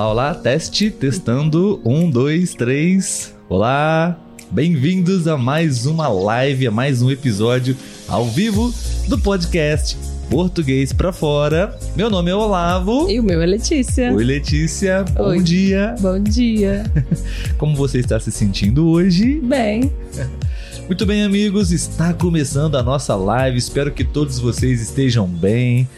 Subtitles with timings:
[0.00, 1.78] Olá, olá, teste, testando.
[1.84, 3.36] Um, dois, três.
[3.50, 4.18] Olá,
[4.50, 7.76] bem-vindos a mais uma live, a mais um episódio
[8.08, 8.72] ao vivo
[9.08, 9.98] do podcast
[10.30, 11.78] Português pra Fora.
[11.94, 13.10] Meu nome é Olavo.
[13.10, 14.10] E o meu é Letícia.
[14.10, 15.04] Oi, Letícia.
[15.18, 15.36] Oi.
[15.36, 15.94] Bom dia.
[16.00, 16.90] Bom dia.
[17.58, 19.38] Como você está se sentindo hoje?
[19.40, 19.92] Bem,
[20.90, 23.56] Muito bem, amigos, está começando a nossa live.
[23.56, 25.88] Espero que todos vocês estejam bem.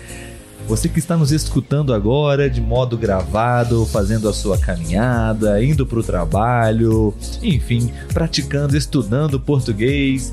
[0.72, 5.98] Você que está nos escutando agora de modo gravado, fazendo a sua caminhada, indo para
[5.98, 10.32] o trabalho, enfim, praticando, estudando português.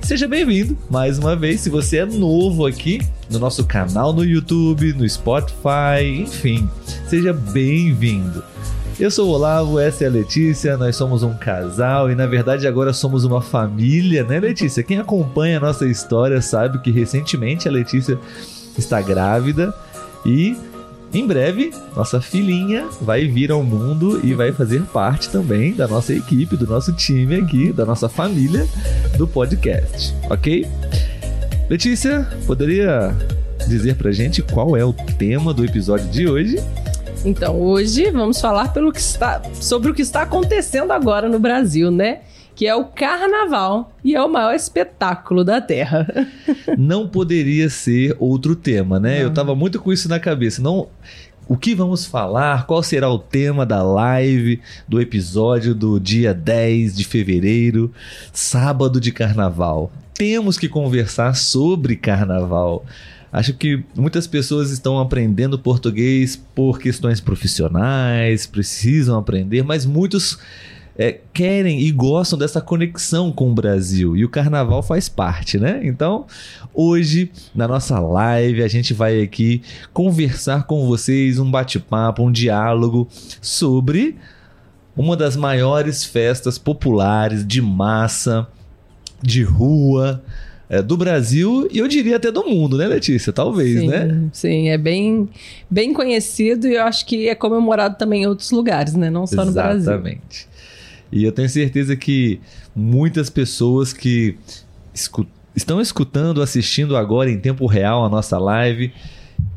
[0.00, 1.60] Seja bem-vindo mais uma vez.
[1.60, 6.66] Se você é novo aqui no nosso canal no YouTube, no Spotify, enfim,
[7.06, 8.42] seja bem-vindo.
[8.98, 12.66] Eu sou o Olavo, essa é a Letícia, nós somos um casal e na verdade
[12.66, 14.82] agora somos uma família, né, Letícia?
[14.82, 18.18] Quem acompanha a nossa história sabe que recentemente a Letícia
[18.80, 19.74] está grávida
[20.24, 20.56] e
[21.12, 26.12] em breve nossa filhinha vai vir ao mundo e vai fazer parte também da nossa
[26.12, 28.66] equipe, do nosso time aqui, da nossa família
[29.16, 30.66] do podcast, ok?
[31.68, 33.14] Letícia, poderia
[33.66, 36.58] dizer pra gente qual é o tema do episódio de hoje?
[37.24, 41.90] então hoje vamos falar pelo que está, sobre o que está acontecendo agora no Brasil,
[41.90, 42.20] né?
[42.58, 46.08] Que é o carnaval e é o maior espetáculo da Terra.
[46.76, 49.22] não poderia ser outro tema, né?
[49.22, 49.34] Eu Não.
[49.34, 50.60] tava muito com isso na cabeça.
[50.60, 50.88] Não.
[51.46, 52.66] O que vamos falar?
[52.66, 57.92] Qual será o tema da live do episódio do dia 10 de fevereiro,
[58.32, 59.92] sábado de carnaval?
[60.12, 62.84] Temos que conversar sobre carnaval.
[63.32, 70.40] Acho que muitas pessoas estão aprendendo português por questões profissionais, precisam aprender, mas muitos
[70.98, 75.80] é, querem e gostam dessa conexão com o Brasil e o carnaval faz parte, né?
[75.84, 76.26] Então,
[76.74, 83.06] hoje na nossa live a gente vai aqui conversar com vocês, um bate-papo, um diálogo
[83.40, 84.16] sobre
[84.96, 88.48] uma das maiores festas populares de massa,
[89.22, 90.20] de rua.
[90.68, 93.32] é, do Brasil e eu diria até do mundo, né, Letícia?
[93.32, 94.28] Talvez, sim, né?
[94.32, 95.28] sim, é bem,
[95.70, 99.08] bem conhecido e eu acho que é comemorado também em outros lugares, né?
[99.08, 99.80] Não só no Brasil.
[99.80, 100.48] Exatamente.
[101.10, 102.40] E eu tenho certeza que
[102.74, 104.36] muitas pessoas que
[105.54, 108.92] estão escutando, assistindo agora em tempo real a nossa live,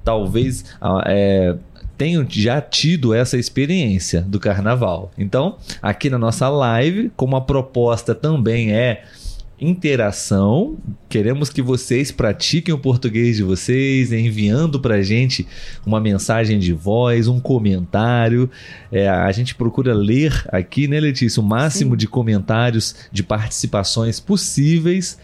[0.03, 0.65] talvez
[1.05, 1.55] é,
[1.97, 5.11] tenham já tido essa experiência do carnaval.
[5.17, 9.03] Então, aqui na nossa live, como a proposta também é
[9.61, 10.75] interação.
[11.07, 15.47] Queremos que vocês pratiquem o português de vocês, enviando pra gente
[15.85, 18.49] uma mensagem de voz, um comentário.
[18.91, 21.97] É, a gente procura ler aqui, né, Letícia, o máximo Sim.
[21.97, 25.19] de comentários, de participações possíveis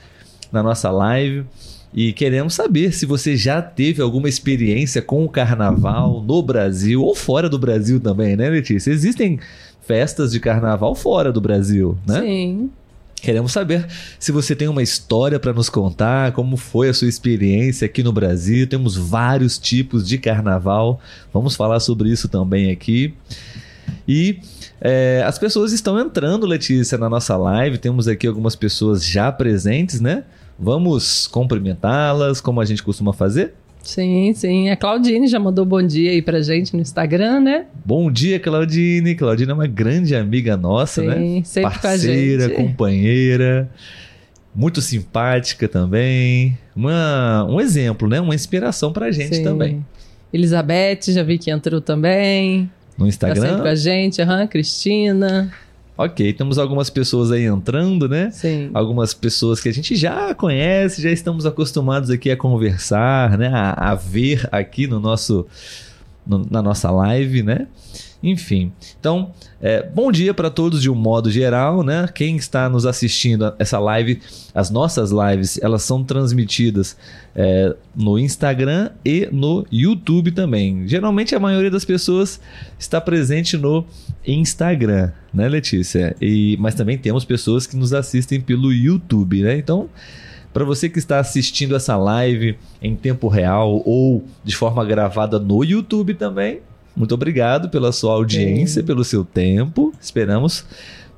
[0.51, 1.43] na nossa live.
[1.91, 7.15] E queremos saber se você já teve alguma experiência com o carnaval no Brasil ou
[7.15, 8.91] fora do Brasil também, né, Letícia?
[8.91, 9.39] Existem
[9.81, 12.21] festas de carnaval fora do Brasil, né?
[12.21, 12.69] Sim.
[13.21, 13.87] Queremos saber
[14.19, 18.11] se você tem uma história para nos contar, como foi a sua experiência aqui no
[18.11, 18.67] Brasil.
[18.67, 20.99] Temos vários tipos de carnaval,
[21.33, 23.13] vamos falar sobre isso também aqui.
[24.07, 24.39] E
[24.79, 27.77] é, as pessoas estão entrando, Letícia, na nossa live.
[27.77, 30.23] Temos aqui algumas pessoas já presentes, né?
[30.59, 33.53] Vamos cumprimentá-las, como a gente costuma fazer?
[33.87, 34.69] Sim, sim.
[34.69, 37.65] A Claudine já mandou bom dia aí pra gente no Instagram, né?
[37.85, 39.15] Bom dia, Claudine.
[39.15, 41.15] Claudine é uma grande amiga nossa, né?
[41.15, 43.69] Sim, sempre com a parceira, companheira,
[44.53, 48.19] muito simpática também, uma, um exemplo, né?
[48.19, 49.43] Uma inspiração pra gente Sim.
[49.43, 49.85] também.
[50.33, 52.69] Elizabeth, já vi que entrou também.
[52.97, 54.21] No Tá sempre com Instagram, a gente.
[54.21, 55.49] Aham, Cristina.
[55.97, 58.29] Ok, temos algumas pessoas aí entrando, né?
[58.31, 58.69] Sim.
[58.73, 63.47] Algumas pessoas que a gente já conhece, já estamos acostumados aqui a conversar, né?
[63.47, 65.45] A, a ver aqui no nosso,
[66.25, 67.67] no- na nossa live, né?
[68.21, 69.31] Enfim, então,
[69.61, 72.09] é, bom dia para todos de um modo geral, né?
[72.13, 74.19] Quem está nos assistindo a essa live,
[74.55, 76.97] as nossas lives, elas são transmitidas
[77.35, 80.87] é, no Instagram e no YouTube também.
[80.87, 82.39] Geralmente a maioria das pessoas
[82.79, 83.85] está presente no
[84.25, 86.15] Instagram, né, Letícia?
[86.19, 89.55] E, mas também temos pessoas que nos assistem pelo YouTube, né?
[89.59, 89.89] Então,
[90.51, 95.63] para você que está assistindo essa live em tempo real ou de forma gravada no
[95.63, 96.61] YouTube também,
[96.97, 99.93] muito obrigado pela sua audiência, pelo seu tempo.
[100.01, 100.65] Esperamos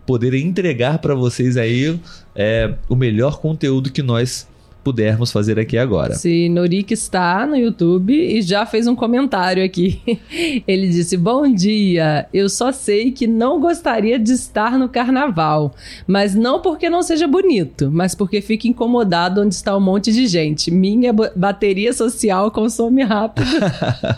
[0.06, 1.98] poder entregar para vocês aí
[2.36, 4.46] é, o melhor conteúdo que nós
[4.90, 6.16] pudermos fazer aqui agora.
[6.16, 10.02] Sim, Norik está no YouTube e já fez um comentário aqui.
[10.68, 15.76] Ele disse: Bom dia, eu só sei que não gostaria de estar no carnaval,
[16.08, 20.26] mas não porque não seja bonito, mas porque fica incomodado onde está um monte de
[20.26, 20.72] gente.
[20.72, 23.46] Minha bateria social consome rápido.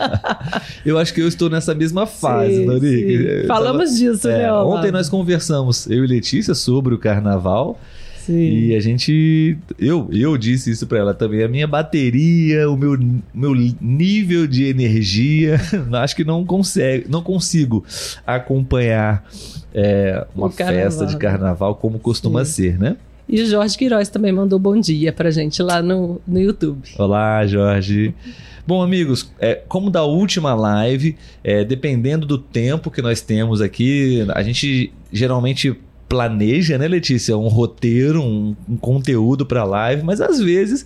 [0.86, 3.42] eu acho que eu estou nessa mesma fase, sim, Norik.
[3.42, 3.46] Sim.
[3.46, 3.98] Falamos tava...
[3.98, 4.52] disso, é, né?
[4.54, 7.78] Ontem nós conversamos, eu e Letícia, sobre o carnaval.
[8.26, 8.34] Sim.
[8.34, 9.58] E a gente.
[9.78, 11.42] Eu, eu disse isso para ela também.
[11.42, 12.96] A minha bateria, o meu,
[13.34, 15.60] meu nível de energia,
[16.00, 17.84] acho que não consegue, não consigo
[18.24, 19.28] acompanhar
[19.74, 22.52] é, uma festa de carnaval como costuma Sim.
[22.52, 22.96] ser, né?
[23.28, 26.82] E o Jorge Queiroz também mandou bom dia pra gente lá no, no YouTube.
[26.98, 28.14] Olá, Jorge.
[28.64, 34.24] Bom, amigos, é, como da última live, é, dependendo do tempo que nós temos aqui,
[34.34, 35.76] a gente geralmente
[36.12, 40.84] planeja, né, Letícia, um roteiro, um, um conteúdo para live, mas às vezes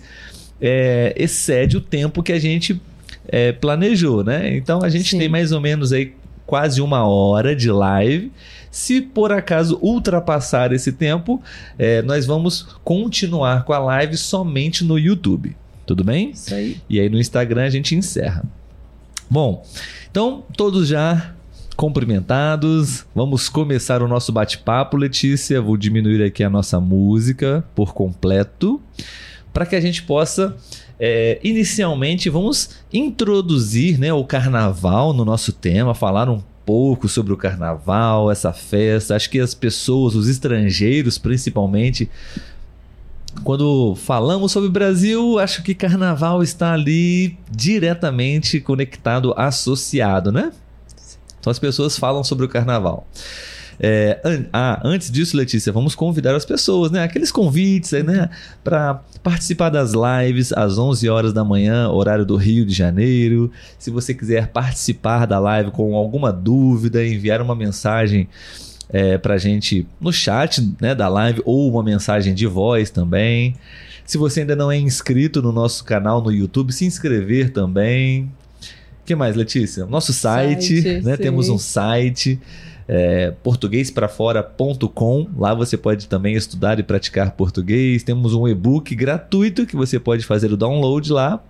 [0.61, 2.81] é, excede o tempo que a gente
[3.27, 4.55] é, planejou, né?
[4.55, 5.19] Então a gente Sim.
[5.19, 6.13] tem mais ou menos aí
[6.45, 8.31] quase uma hora de live.
[8.71, 11.41] Se por acaso ultrapassar esse tempo,
[11.77, 15.57] é, nós vamos continuar com a live somente no YouTube.
[15.85, 16.29] Tudo bem?
[16.29, 16.77] Isso aí.
[16.89, 18.45] E aí no Instagram a gente encerra.
[19.29, 19.61] Bom,
[20.09, 21.33] então todos já
[21.77, 23.05] cumprimentados.
[23.13, 25.61] Vamos começar o nosso bate-papo, Letícia.
[25.61, 28.81] Vou diminuir aqui a nossa música por completo
[29.53, 30.57] para que a gente possa.
[30.99, 37.37] É, inicialmente, vamos introduzir né, o carnaval no nosso tema, falar um pouco sobre o
[37.37, 39.15] carnaval, essa festa.
[39.15, 42.09] Acho que as pessoas, os estrangeiros principalmente,
[43.43, 50.51] quando falamos sobre Brasil, acho que carnaval está ali diretamente conectado, associado, né?
[51.39, 53.07] Então as pessoas falam sobre o carnaval.
[53.79, 57.03] É, an ah, antes disso, Letícia, vamos convidar as pessoas, né?
[57.03, 58.29] Aqueles convites aí, né?
[58.63, 63.51] Para participar das lives às 11 horas da manhã, horário do Rio de Janeiro.
[63.77, 68.27] Se você quiser participar da live com alguma dúvida, enviar uma mensagem
[68.89, 73.55] é, para gente no chat né, da live ou uma mensagem de voz também.
[74.05, 78.31] Se você ainda não é inscrito no nosso canal no YouTube, se inscrever também
[79.07, 79.85] que mais, Letícia?
[79.85, 81.15] Nosso site, site né?
[81.15, 81.23] Sim.
[81.23, 82.39] Temos um site.
[82.89, 85.27] É, portuguesparafora.com.
[85.37, 88.03] Lá você pode também estudar e praticar português.
[88.03, 91.43] Temos um e-book gratuito que você pode fazer o download lá.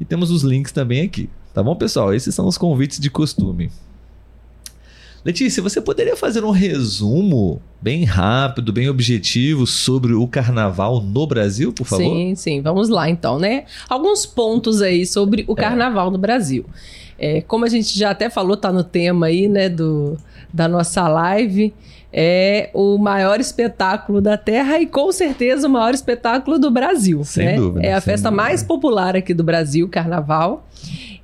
[0.00, 1.28] E temos os links também aqui.
[1.52, 2.12] Tá bom, pessoal?
[2.12, 3.70] Esses são os convites de costume.
[5.24, 11.72] Letícia, você poderia fazer um resumo bem rápido, bem objetivo sobre o carnaval no Brasil,
[11.72, 12.04] por favor?
[12.04, 12.60] Sim, sim.
[12.60, 13.64] Vamos lá então, né?
[13.88, 15.56] Alguns pontos aí sobre o é.
[15.56, 16.10] carnaval é.
[16.10, 16.66] no Brasil.
[17.18, 20.18] É, como a gente já até falou, tá no tema aí, né, do,
[20.52, 21.72] da nossa live
[22.16, 27.24] é o maior espetáculo da Terra e com certeza o maior espetáculo do Brasil.
[27.24, 27.56] Sem né?
[27.56, 27.84] dúvida.
[27.84, 28.42] É a festa dúvida.
[28.44, 30.64] mais popular aqui do Brasil, Carnaval.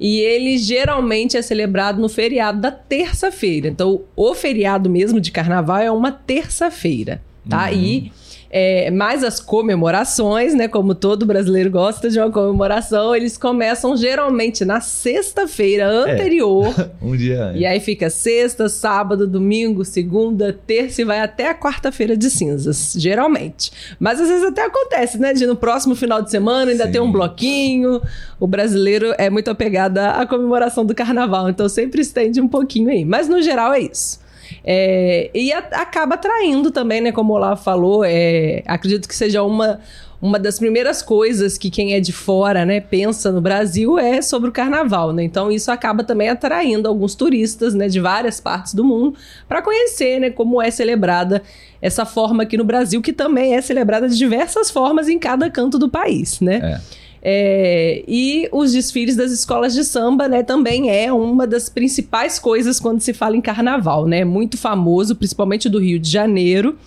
[0.00, 3.68] E ele geralmente é celebrado no feriado da terça-feira.
[3.68, 7.66] Então, o feriado mesmo de carnaval é uma terça-feira, tá?
[7.66, 7.74] Uhum.
[7.74, 8.12] E
[8.50, 10.66] é, mais as comemorações, né?
[10.66, 16.74] Como todo brasileiro gosta de uma comemoração, eles começam geralmente na sexta-feira anterior.
[16.76, 17.60] É, um dia antes.
[17.60, 22.94] E aí fica sexta, sábado, domingo, segunda, terça e vai até a quarta-feira de cinzas,
[22.96, 23.70] geralmente.
[24.00, 25.32] Mas às vezes até acontece, né?
[25.32, 26.92] De no próximo final de semana ainda Sim.
[26.92, 28.02] ter um bloquinho.
[28.40, 33.04] O brasileiro é muito apegado à comemoração do carnaval, então sempre estende um pouquinho aí.
[33.04, 34.18] Mas no geral é isso.
[34.64, 37.12] É, e a, acaba atraindo também, né?
[37.12, 39.80] Como o Olavo falou, é, acredito que seja uma,
[40.20, 44.50] uma das primeiras coisas que quem é de fora, né, pensa no Brasil é sobre
[44.50, 45.22] o carnaval, né?
[45.22, 49.16] Então isso acaba também atraindo alguns turistas, né, de várias partes do mundo
[49.48, 51.42] para conhecer, né, como é celebrada
[51.80, 55.78] essa forma aqui no Brasil, que também é celebrada de diversas formas em cada canto
[55.78, 56.60] do país, né?
[56.96, 57.00] É.
[57.22, 62.80] É, e os desfiles das escolas de samba, né, também é uma das principais coisas
[62.80, 64.24] quando se fala em carnaval, né?
[64.24, 66.78] Muito famoso, principalmente do Rio de Janeiro.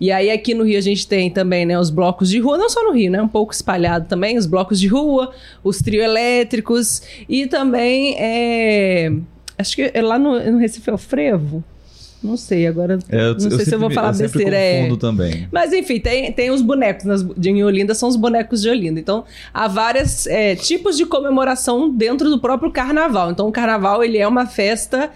[0.00, 2.68] E aí aqui no Rio a gente tem também, né, os blocos de rua, não
[2.68, 5.32] só no Rio, né, um pouco espalhado também, os blocos de rua,
[5.64, 9.12] os trio elétricos e também é,
[9.56, 11.64] acho que é lá no, no Recife é o frevo.
[12.22, 12.98] Não sei, agora.
[13.08, 14.56] É, eu, não sei se eu vou falar eu besteira.
[14.56, 14.96] É...
[14.96, 15.48] também.
[15.52, 18.98] Mas enfim, tem, tem os bonecos nas, de Olinda, são os bonecos de Olinda.
[18.98, 23.30] Então, há vários é, tipos de comemoração dentro do próprio carnaval.
[23.30, 25.10] Então, o carnaval ele é uma festa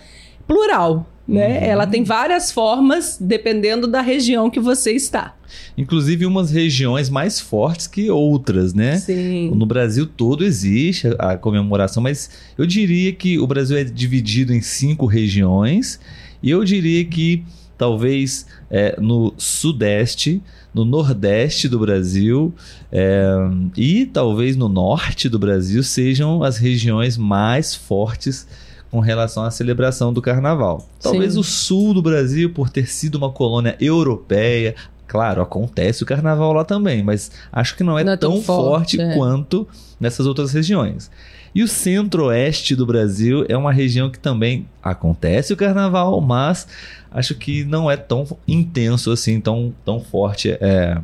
[0.46, 1.06] plural.
[1.26, 1.58] Né?
[1.58, 1.64] Uhum.
[1.64, 5.34] Ela tem várias formas dependendo da região que você está.
[5.76, 8.96] Inclusive umas regiões mais fortes que outras, né?
[8.96, 9.50] Sim.
[9.54, 14.60] No Brasil todo existe a comemoração, mas eu diria que o Brasil é dividido em
[14.60, 16.00] cinco regiões
[16.42, 17.44] e eu diria que
[17.76, 22.54] talvez é, no sudeste, no nordeste do Brasil
[22.90, 23.34] é,
[23.76, 28.46] e talvez no norte do Brasil sejam as regiões mais fortes
[28.90, 30.86] com relação à celebração do carnaval.
[31.00, 31.40] Talvez Sim.
[31.40, 34.74] o sul do Brasil, por ter sido uma colônia europeia,
[35.06, 38.42] claro, acontece o carnaval lá também, mas acho que não é, Não é tão tão,
[38.42, 39.14] forte, forte, é.
[39.16, 39.66] quanto
[39.98, 41.10] nessas outras regiões.
[41.54, 46.66] E o centro-oeste do Brasil é uma região que também acontece o carnaval, mas
[47.10, 50.98] acho que não é tão intenso assim, tão, tão forte, é,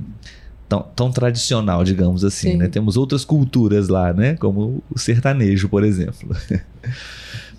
[0.69, 2.53] tão, tão tradicional, digamos assim.
[2.53, 2.57] Sim.
[2.57, 2.69] Né?
[2.69, 4.37] Temos outras culturas lá, né?
[4.37, 6.35] Como o sertanejo, por exemplo.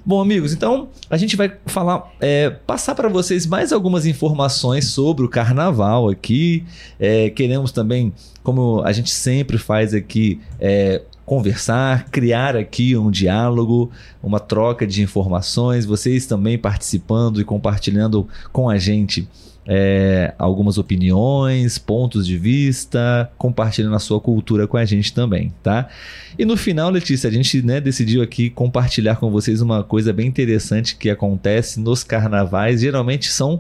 [0.05, 5.23] Bom, amigos, então a gente vai falar, é, passar para vocês mais algumas informações sobre
[5.23, 6.65] o carnaval aqui.
[6.99, 13.91] É, queremos também, como a gente sempre faz aqui, é, conversar, criar aqui um diálogo,
[14.21, 15.85] uma troca de informações.
[15.85, 19.29] Vocês também participando e compartilhando com a gente
[19.63, 25.87] é, algumas opiniões, pontos de vista, compartilhando a sua cultura com a gente também, tá?
[26.35, 30.25] E no final, Letícia, a gente né, decidiu aqui compartilhar com vocês uma coisa bem
[30.25, 32.81] interessante que acontece nos carnavais.
[32.81, 33.59] Geralmente são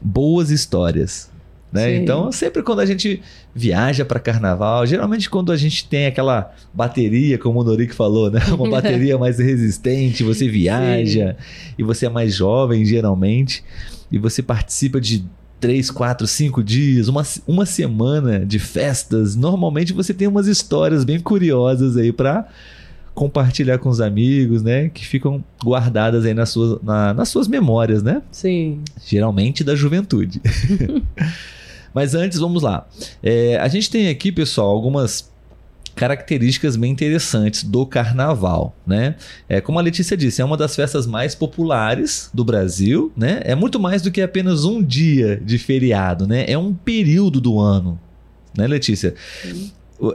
[0.00, 1.29] boas histórias.
[1.72, 1.86] Né?
[1.86, 2.02] Sim.
[2.02, 3.22] Então, sempre quando a gente
[3.54, 8.40] viaja para carnaval, geralmente quando a gente tem aquela bateria, como o Norik falou, né?
[8.52, 11.36] uma bateria mais resistente, você viaja
[11.78, 13.62] e você é mais jovem, geralmente,
[14.10, 15.24] e você participa de
[15.60, 21.20] três, quatro, cinco dias, uma, uma semana de festas, normalmente você tem umas histórias bem
[21.20, 22.48] curiosas aí para
[23.14, 24.88] compartilhar com os amigos, né?
[24.88, 28.22] Que ficam guardadas aí nas suas, na- nas suas memórias, né?
[28.32, 28.80] Sim.
[29.04, 30.40] geralmente da juventude.
[31.94, 32.86] Mas antes, vamos lá.
[33.22, 35.28] É, a gente tem aqui, pessoal, algumas
[35.94, 39.16] características bem interessantes do carnaval, né?
[39.48, 43.40] É, como a Letícia disse, é uma das festas mais populares do Brasil, né?
[43.44, 46.44] É muito mais do que apenas um dia de feriado, né?
[46.48, 47.98] É um período do ano,
[48.56, 49.14] né, Letícia?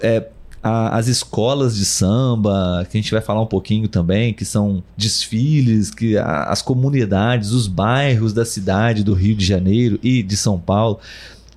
[0.02, 0.26] É,
[0.64, 4.82] a- as escolas de samba, que a gente vai falar um pouquinho também, que são
[4.98, 10.36] desfiles, que a- as comunidades, os bairros da cidade do Rio de Janeiro e de
[10.36, 11.00] São Paulo,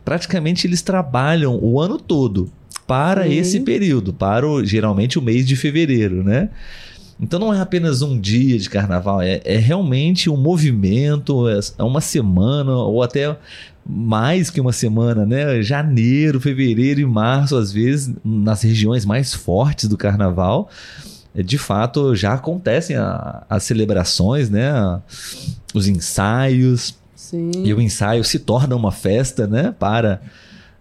[0.08, 2.50] praticamente eles trabalham o ano todo
[2.86, 3.34] para Sim.
[3.36, 6.48] esse período, para o, geralmente o mês de fevereiro, né?
[7.20, 11.82] Então não é apenas um dia de carnaval, é, é realmente um movimento, é, é
[11.82, 13.36] uma semana ou até
[13.86, 15.60] mais que uma semana, né?
[15.60, 20.70] Janeiro, fevereiro e março, às vezes, nas regiões mais fortes do carnaval,
[21.34, 24.72] é, de fato já acontecem a- as celebrações, né?
[25.74, 26.96] Os ensaios,
[27.28, 27.50] Sim.
[27.62, 29.74] e o ensaio se torna uma festa, né?
[29.78, 30.22] Para,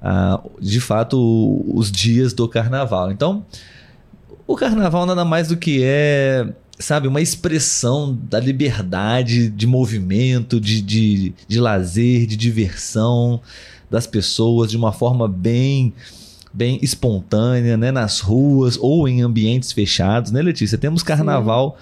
[0.01, 3.12] ah, de fato, os dias do carnaval.
[3.12, 3.46] Então,
[4.48, 6.48] o carnaval nada mais do que é,
[6.80, 13.42] sabe, uma expressão da liberdade de movimento, de, de, de lazer, de diversão
[13.92, 15.94] das pessoas de uma forma bem
[16.54, 20.75] bem espontânea, né, nas ruas ou em ambientes fechados, né, Letícia?
[20.75, 21.77] Temos carnaval,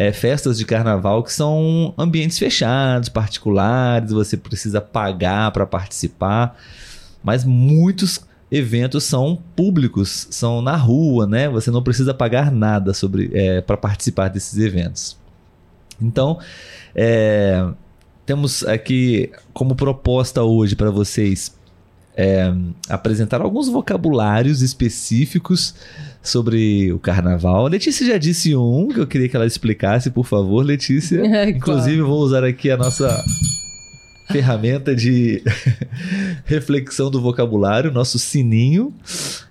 [0.00, 6.56] é, festas de carnaval que são ambientes fechados, particulares, você precisa pagar para participar,
[7.22, 8.18] mas muitos
[8.50, 11.50] eventos são públicos, são na rua, né?
[11.50, 13.30] Você não precisa pagar nada sobre
[13.66, 15.18] para participar desses eventos.
[16.00, 16.38] Então,
[16.94, 17.68] é,
[18.24, 21.54] temos aqui como proposta hoje para vocês
[22.16, 22.52] é,
[22.88, 25.74] apresentar alguns vocabulários específicos
[26.22, 27.66] sobre o carnaval.
[27.66, 31.20] A Letícia já disse um que eu queria que ela explicasse, por favor, Letícia.
[31.30, 33.24] É, Inclusive, eu vou usar aqui a nossa
[34.30, 35.42] ferramenta de
[36.44, 38.92] reflexão do vocabulário, nosso sininho.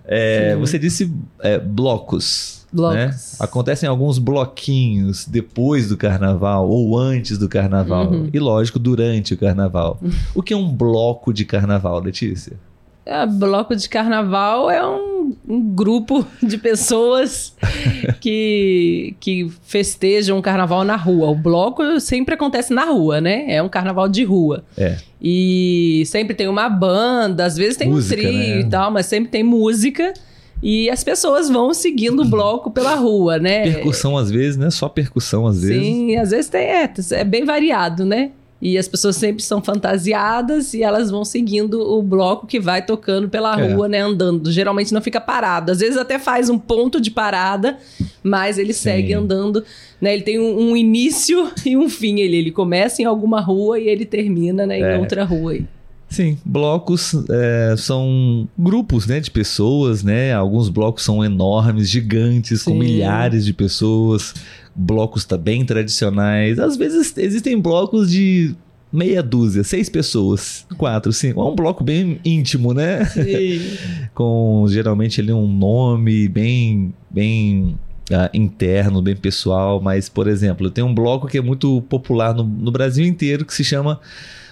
[0.05, 1.11] É, você disse
[1.41, 2.58] é, blocos.
[2.71, 2.95] Blocos.
[2.95, 3.15] né?
[3.39, 8.11] Acontecem alguns bloquinhos depois do carnaval ou antes do carnaval.
[8.11, 8.29] Uhum.
[8.31, 9.99] E lógico, durante o carnaval.
[10.35, 12.53] O que é um bloco de carnaval, Letícia?
[13.05, 17.55] É, bloco de carnaval é um, um grupo de pessoas
[18.21, 21.29] que, que festejam o carnaval na rua.
[21.29, 23.45] O bloco sempre acontece na rua, né?
[23.47, 24.63] É um carnaval de rua.
[24.77, 24.97] É.
[25.19, 28.59] E sempre tem uma banda, às vezes tem Música, um trio né?
[28.59, 30.13] e tal, mas sempre tem música.
[30.61, 33.63] E as pessoas vão seguindo o bloco pela rua, né?
[33.71, 34.69] Percussão às vezes, né?
[34.69, 35.81] Só percussão às vezes.
[35.85, 38.31] Sim, às vezes tem, é, é bem variado, né?
[38.61, 43.29] E as pessoas sempre são fantasiadas e elas vão seguindo o bloco que vai tocando
[43.29, 43.71] pela É.
[43.73, 44.01] rua, né?
[44.01, 44.51] Andando.
[44.51, 45.71] Geralmente não fica parado.
[45.71, 47.77] Às vezes até faz um ponto de parada,
[48.21, 48.81] mas ele Sim.
[48.81, 49.63] segue andando.
[50.01, 50.13] Né?
[50.13, 52.19] Ele tem um, um início e um fim.
[52.19, 54.97] Ele, ele começa em alguma rua e ele termina né, em É.
[54.99, 55.53] outra rua.
[55.53, 55.65] aí.
[56.09, 60.33] Sim, blocos é, são grupos né, de pessoas, né?
[60.33, 62.79] Alguns blocos são enormes, gigantes, com Sim.
[62.79, 64.33] milhares de pessoas.
[64.75, 66.57] Blocos também tradicionais.
[66.57, 68.55] Às vezes existem blocos de
[68.91, 71.41] meia dúzia, seis pessoas, quatro, cinco.
[71.41, 73.05] É um bloco bem íntimo, né?
[73.05, 73.61] Sim.
[74.15, 77.77] Com geralmente ali um nome bem, bem
[78.09, 79.79] uh, interno, bem pessoal.
[79.79, 83.53] Mas, por exemplo, tem um bloco que é muito popular no, no Brasil inteiro que
[83.53, 83.99] se chama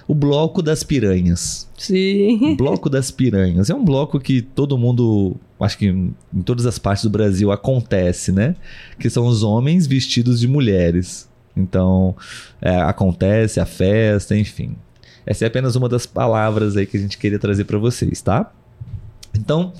[0.07, 1.69] o Bloco das Piranhas.
[1.77, 2.55] Sim.
[2.55, 3.69] Bloco das Piranhas.
[3.69, 8.31] É um bloco que todo mundo, acho que em todas as partes do Brasil acontece,
[8.31, 8.55] né?
[8.97, 11.29] Que são os homens vestidos de mulheres.
[11.55, 12.15] Então,
[12.61, 14.75] é, acontece a festa, enfim.
[15.25, 18.51] Essa é apenas uma das palavras aí que a gente queria trazer para vocês, tá?
[19.37, 19.73] Então,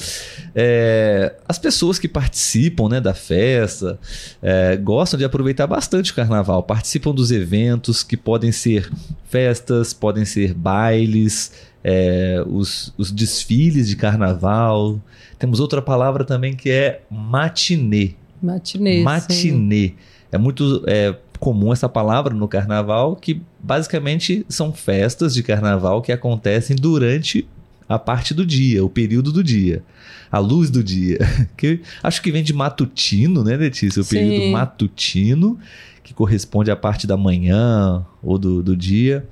[0.56, 4.00] é, as pessoas que participam né, da festa
[4.42, 8.90] é, gostam de aproveitar bastante o carnaval, participam dos eventos que podem ser
[9.30, 11.52] festas, podem ser bailes,
[11.84, 15.00] é, os, os, desfiles de carnaval.
[15.40, 18.16] Temos outra palavra também que é matinê.
[18.42, 19.04] Matinê.
[19.04, 19.88] Matinê.
[19.90, 19.96] Sim.
[20.32, 26.12] É muito é, comum essa palavra no carnaval, que basicamente são festas de carnaval que
[26.12, 27.48] acontecem durante
[27.88, 29.84] a parte do dia, o período do dia,
[30.32, 31.20] a luz do dia.
[31.58, 34.02] Que acho que vem de matutino, né, Letícia?
[34.02, 34.18] O Sim.
[34.18, 35.58] período matutino,
[36.04, 39.28] que corresponde à parte da manhã ou do, do dia.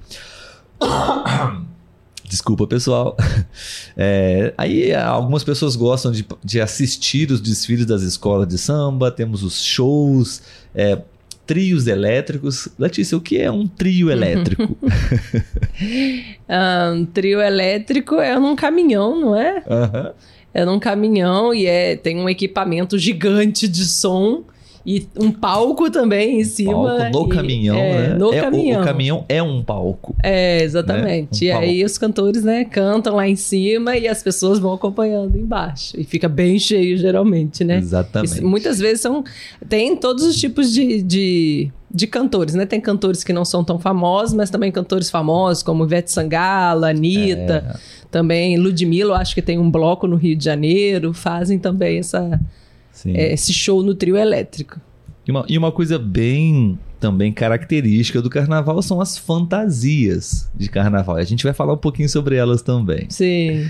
[2.27, 3.15] Desculpa, pessoal.
[3.97, 9.41] É, aí algumas pessoas gostam de, de, assistir os desfiles das escolas de samba, temos
[9.41, 10.41] os shows,
[10.73, 11.01] é,
[11.45, 12.69] trios elétricos.
[12.77, 14.77] Letícia, o que é um trio elétrico?
[16.93, 19.63] um trio elétrico é num caminhão, não é?
[19.67, 20.13] Uhum.
[20.53, 24.43] É num caminhão e é, tem um equipamento gigante de som
[24.85, 26.71] e um palco também em cima.
[26.73, 28.15] Palco no e, caminhão, é, né?
[28.15, 28.79] No é, caminhão.
[28.79, 30.15] O, o, caminhão é um palco.
[30.21, 31.45] É, exatamente.
[31.45, 31.57] Né?
[31.57, 35.37] Um e aí os cantores, né, cantam lá em cima e as pessoas vão acompanhando
[35.37, 35.99] embaixo.
[35.99, 37.77] E fica bem cheio, geralmente, né?
[37.77, 38.39] Exatamente.
[38.39, 39.23] E, muitas vezes são.
[39.67, 42.65] Tem todos os tipos de, de de cantores, né?
[42.65, 47.73] Tem cantores que não são tão famosos, mas também cantores famosos, como Ivete Sangala, Anitta,
[47.73, 47.79] é.
[48.11, 52.37] também Ludmilla, acho que tem um bloco no Rio de Janeiro, fazem também essa,
[53.05, 54.79] é, esse show no trio elétrico.
[55.27, 61.15] E uma, e uma coisa bem também característica do carnaval são as fantasias de carnaval.
[61.17, 63.05] A gente vai falar um pouquinho sobre elas também.
[63.09, 63.69] Sim.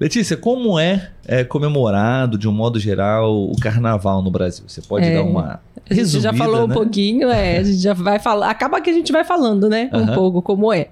[0.00, 4.64] Letícia, como é, é, comemorado, de um modo geral, o carnaval no Brasil?
[4.68, 6.72] Você pode é, dar uma resumida, A gente já falou né?
[6.72, 8.48] um pouquinho, é, a gente já vai falar.
[8.48, 9.90] Acaba que a gente vai falando, né?
[9.92, 10.88] Um pouco como é.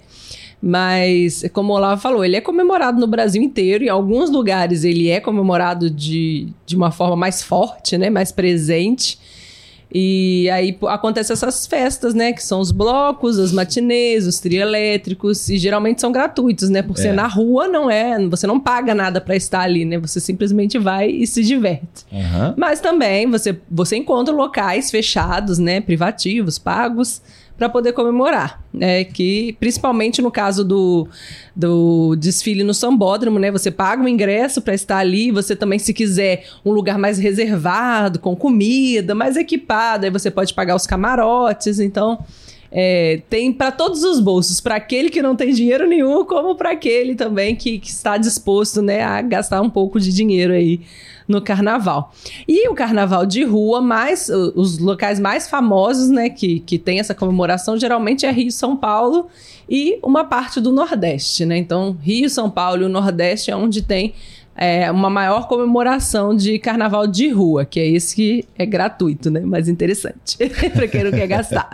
[0.61, 3.85] Mas, como o Olavo falou, ele é comemorado no Brasil inteiro.
[3.85, 8.09] Em alguns lugares ele é comemorado de, de uma forma mais forte, né?
[8.09, 9.19] Mais presente.
[9.93, 12.33] E aí acontecem essas festas, né?
[12.33, 15.49] Que são os blocos, as matinês, os trielétricos.
[15.49, 16.83] E geralmente são gratuitos, né?
[16.83, 17.13] Por ser é.
[17.13, 18.19] na rua, não é.
[18.27, 19.99] Você não paga nada para estar ali, né?
[19.99, 22.05] Você simplesmente vai e se diverte.
[22.11, 22.55] Uhum.
[22.57, 25.81] Mas também você, você encontra locais fechados, né?
[25.81, 27.23] Privativos, pagos
[27.57, 29.05] para poder comemorar, né?
[29.05, 31.09] Que principalmente no caso do,
[31.55, 33.51] do desfile no Sambódromo, né?
[33.51, 38.19] Você paga um ingresso para estar ali, você também se quiser um lugar mais reservado,
[38.19, 42.19] com comida, mais equipado, aí você pode pagar os camarotes, então
[42.71, 46.73] é, tem para todos os bolsos, para aquele que não tem dinheiro nenhum, como para
[46.73, 50.81] aquele também que, que está disposto, né, a gastar um pouco de dinheiro aí
[51.27, 52.13] no carnaval.
[52.47, 57.15] E o carnaval de rua, mais os locais mais famosos, né, que, que tem essa
[57.15, 59.27] comemoração, geralmente é Rio, São Paulo
[59.69, 61.57] e uma parte do Nordeste, né?
[61.57, 64.15] Então, Rio, São Paulo e o Nordeste é onde tem
[64.57, 69.41] é, uma maior comemoração de carnaval de rua, que é esse que é gratuito, né?
[69.41, 70.37] Mais interessante,
[70.73, 71.69] para quem não quer gastar.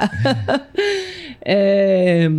[1.41, 2.31] é...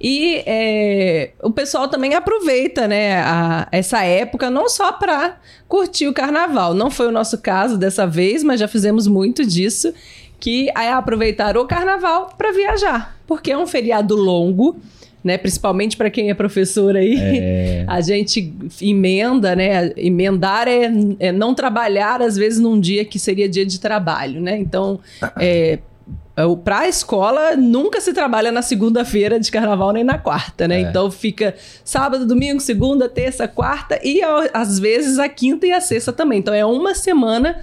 [0.00, 5.36] E é, o pessoal também aproveita, né, a, essa época não só para
[5.68, 6.74] curtir o carnaval.
[6.74, 9.92] Não foi o nosso caso dessa vez, mas já fizemos muito disso,
[10.38, 14.76] que é aproveitar o carnaval para viajar, porque é um feriado longo.
[15.22, 17.84] Né, principalmente para quem é professor aí, é...
[17.86, 19.92] a gente emenda, né?
[19.94, 24.56] Emendar é, é, não trabalhar às vezes num dia que seria dia de trabalho, né?
[24.56, 24.98] Então,
[25.38, 25.78] é,
[26.64, 30.78] Para a escola, nunca se trabalha na segunda-feira de carnaval nem na quarta, né?
[30.78, 30.80] É.
[30.82, 34.20] Então fica sábado, domingo, segunda, terça, quarta e
[34.52, 36.38] às vezes a quinta e a sexta também.
[36.38, 37.60] Então é uma semana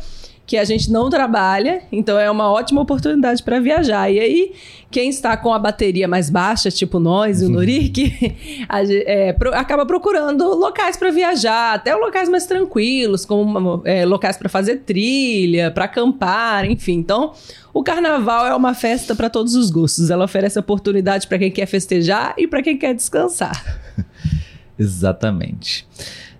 [0.48, 4.10] que a gente não trabalha, então é uma ótima oportunidade para viajar.
[4.10, 4.54] E aí,
[4.90, 8.66] quem está com a bateria mais baixa, tipo nós e o Norik,
[9.06, 14.48] é, pro, acaba procurando locais para viajar, até locais mais tranquilos, como é, locais para
[14.48, 16.94] fazer trilha, para acampar, enfim.
[16.94, 17.34] Então,
[17.74, 20.10] o carnaval é uma festa para todos os gostos.
[20.10, 23.82] Ela oferece oportunidade para quem quer festejar e para quem quer descansar.
[24.80, 25.86] Exatamente.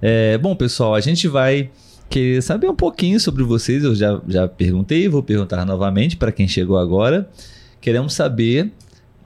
[0.02, 1.70] É, bom, pessoal, a gente vai
[2.10, 3.84] querer saber um pouquinho sobre vocês.
[3.84, 7.30] Eu já, já perguntei, vou perguntar novamente para quem chegou agora.
[7.80, 8.72] Queremos saber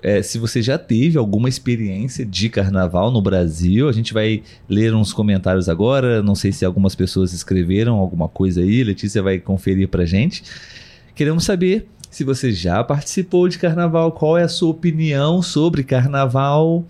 [0.03, 3.87] é, se você já teve alguma experiência de carnaval no Brasil.
[3.87, 6.21] A gente vai ler uns comentários agora.
[6.23, 8.83] Não sei se algumas pessoas escreveram alguma coisa aí.
[8.83, 10.43] Letícia vai conferir pra gente.
[11.13, 16.85] Queremos saber se você já participou de carnaval, qual é a sua opinião sobre carnaval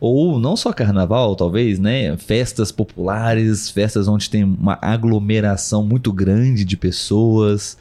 [0.00, 2.16] ou não só carnaval, talvez, né?
[2.16, 7.76] Festas populares, festas onde tem uma aglomeração muito grande de pessoas.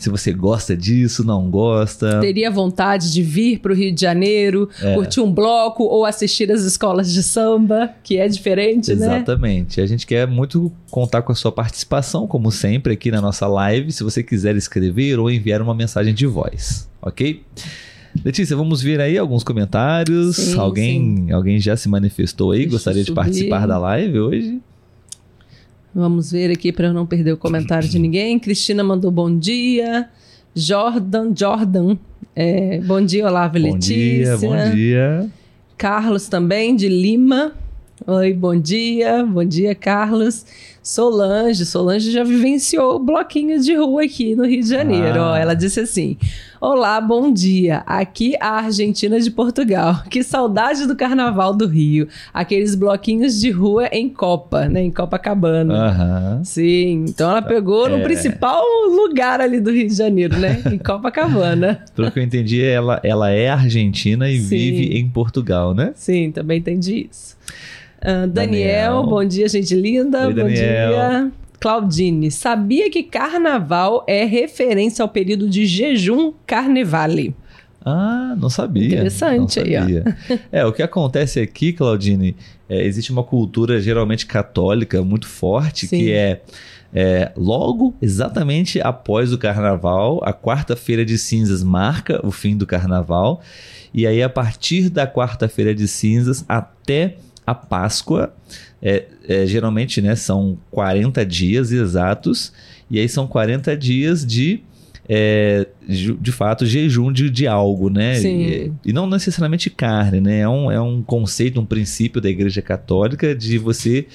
[0.00, 2.20] Se você gosta disso, não gosta.
[2.20, 4.94] Teria vontade de vir para o Rio de Janeiro, é.
[4.94, 9.10] curtir um bloco ou assistir as escolas de samba, que é diferente, Exatamente.
[9.10, 9.16] né?
[9.18, 9.80] Exatamente.
[9.82, 13.92] A gente quer muito contar com a sua participação, como sempre, aqui na nossa live.
[13.92, 17.42] Se você quiser escrever ou enviar uma mensagem de voz, ok?
[18.24, 20.36] Letícia, vamos ver aí alguns comentários.
[20.36, 21.32] Sim, alguém, sim.
[21.32, 22.60] alguém já se manifestou aí?
[22.60, 24.60] Deixa Gostaria de participar da live hoje?
[25.94, 28.38] Vamos ver aqui para eu não perder o comentário de ninguém.
[28.38, 30.08] Cristina mandou bom dia.
[30.54, 31.96] Jordan, Jordan,
[32.34, 34.36] é, bom dia, Olavo bom Letícia.
[34.36, 35.28] Bom dia, bom dia.
[35.76, 37.52] Carlos também, de Lima.
[38.06, 40.46] Oi, bom dia, bom dia, Carlos.
[40.82, 45.20] Solange, Solange já vivenciou o bloquinho de rua aqui no Rio de Janeiro.
[45.20, 45.32] Ah.
[45.32, 46.16] Ó, ela disse assim:
[46.58, 47.82] Olá, bom dia.
[47.86, 50.02] Aqui a Argentina de Portugal.
[50.10, 52.08] Que saudade do Carnaval do Rio.
[52.32, 54.82] Aqueles bloquinhos de rua em Copa, né?
[54.82, 55.74] Em Copacabana.
[55.74, 56.44] Uhum.
[56.44, 57.04] Sim.
[57.06, 57.90] Então ela pegou é...
[57.90, 60.62] no principal lugar ali do Rio de Janeiro, né?
[60.72, 61.84] Em Copacabana.
[61.94, 64.48] Pelo que eu entendi, ela, ela é argentina e Sim.
[64.48, 65.92] vive em Portugal, né?
[65.94, 67.38] Sim, também entendi isso.
[68.00, 70.26] Uh, Daniel, Daniel, bom dia, gente linda.
[70.26, 70.54] Oi, bom Daniel.
[70.54, 71.32] dia.
[71.60, 77.36] Claudine, sabia que carnaval é referência ao período de jejum carnevale?
[77.84, 78.86] Ah, não sabia.
[78.86, 79.84] Interessante não sabia.
[79.84, 79.98] aí,
[80.30, 80.38] ó.
[80.50, 82.34] é, o que acontece aqui, Claudine,
[82.68, 85.98] é, existe uma cultura geralmente católica muito forte Sim.
[85.98, 86.40] que é,
[86.94, 93.42] é, logo, exatamente após o carnaval, a quarta-feira de cinzas marca o fim do carnaval.
[93.92, 97.16] E aí, a partir da quarta-feira de cinzas até
[97.50, 98.32] a Páscoa,
[98.82, 102.52] é, é, geralmente né, são 40 dias exatos,
[102.90, 104.60] e aí são 40 dias de,
[105.08, 108.20] é, de, fato, jejum de, de algo, né?
[108.20, 110.40] E, e, não necessariamente carne, né?
[110.40, 114.06] É um, é um conceito, um princípio da Igreja Católica de você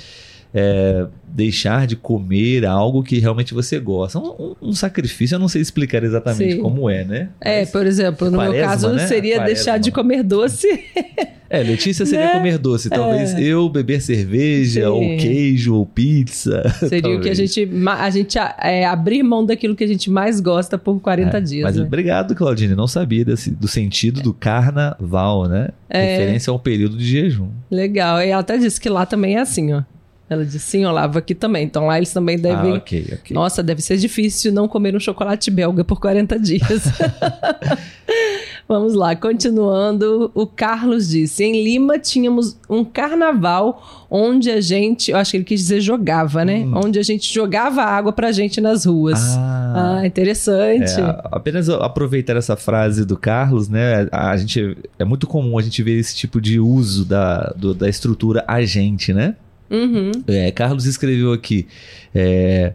[0.57, 4.17] é, deixar de comer algo que realmente você gosta.
[4.17, 6.61] Um, um, sacrifício, eu não sei explicar exatamente Sim.
[6.61, 7.29] como é, né?
[7.41, 9.05] É, Mas, por exemplo, no quaresma, meu caso né?
[9.05, 9.53] seria quaresma.
[9.53, 10.67] deixar de comer doce.
[11.55, 12.33] É, Letícia seria né?
[12.33, 12.89] comer doce.
[12.89, 13.41] Talvez é.
[13.41, 14.87] eu beber cerveja, Sim.
[14.87, 16.63] ou queijo, ou pizza.
[16.79, 17.19] Seria talvez.
[17.19, 17.69] o que a gente.
[17.87, 21.63] A gente é, abrir mão daquilo que a gente mais gosta por 40 é, dias.
[21.63, 21.83] Mas né?
[21.83, 22.75] obrigado, Claudine.
[22.75, 25.69] Não sabia desse, do sentido do carnaval, né?
[25.89, 26.17] É.
[26.17, 27.49] Referência ao período de jejum.
[27.71, 28.21] Legal.
[28.21, 29.83] E ela até disse que lá também é assim, ó.
[30.27, 31.63] Ela disse, sim, Olavo, aqui também.
[31.63, 32.71] Então lá eles também devem.
[32.71, 33.33] Ah, ok, ok.
[33.33, 36.83] Nossa, deve ser difícil não comer um chocolate belga por 40 dias.
[38.67, 40.31] Vamos lá, continuando.
[40.33, 45.43] O Carlos disse: em Lima tínhamos um carnaval onde a gente, eu acho que ele
[45.43, 46.65] quis dizer jogava, né?
[46.65, 46.81] Hum.
[46.85, 49.19] Onde a gente jogava água pra gente nas ruas.
[49.37, 50.99] Ah, ah interessante.
[50.99, 54.07] É, apenas aproveitar essa frase do Carlos, né?
[54.11, 57.87] A gente é muito comum a gente ver esse tipo de uso da, do, da
[57.87, 59.35] estrutura agente, né?
[59.69, 60.11] Uhum.
[60.27, 61.67] É, Carlos escreveu aqui.
[62.13, 62.73] É,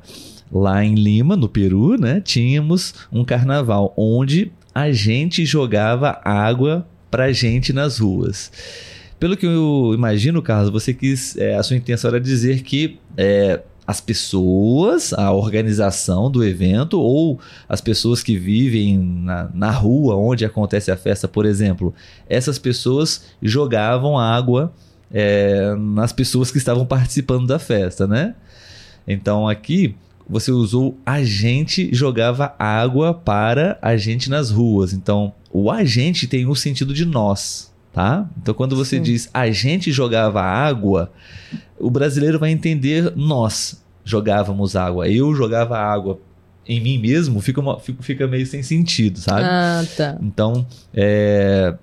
[0.53, 7.33] lá em Lima, no Peru, né, tínhamos um carnaval onde a gente jogava água pra
[7.33, 8.53] gente nas ruas.
[9.19, 11.37] Pelo que eu imagino, Carlos, você quis.
[11.37, 17.39] É, a sua intenção era dizer que é, as pessoas, a organização do evento, ou
[17.69, 21.93] as pessoas que vivem na, na rua onde acontece a festa, por exemplo,
[22.29, 24.73] essas pessoas jogavam água
[25.13, 28.35] é, nas pessoas que estavam participando da festa, né?
[29.07, 29.97] Então aqui
[30.31, 34.93] você usou a gente jogava água para a gente nas ruas.
[34.93, 38.29] Então o agente tem o sentido de nós, tá?
[38.41, 39.03] Então quando você Sim.
[39.03, 41.13] diz a gente jogava água,
[41.79, 45.09] o brasileiro vai entender nós jogávamos água.
[45.09, 46.19] Eu jogava água
[46.67, 49.43] em mim mesmo, fica, uma, fica meio sem sentido, sabe?
[49.43, 50.17] Ah, tá.
[50.23, 50.65] Então,
[50.95, 51.75] é,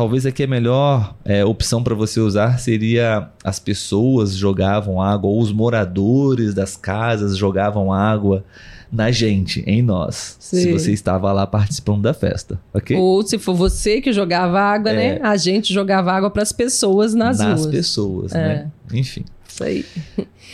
[0.00, 5.38] talvez aqui a melhor é, opção para você usar seria as pessoas jogavam água, ou
[5.38, 8.42] os moradores das casas jogavam água
[8.90, 10.56] na gente, em nós, Sim.
[10.56, 12.96] se você estava lá participando da festa, ok?
[12.96, 15.06] Ou se for você que jogava água, né?
[15.06, 15.20] é, né?
[15.22, 17.66] A gente jogava água para as pessoas nas, nas ruas.
[17.66, 18.38] Nas pessoas, é.
[18.38, 18.70] né?
[18.94, 19.26] Enfim.
[19.46, 19.84] Isso aí.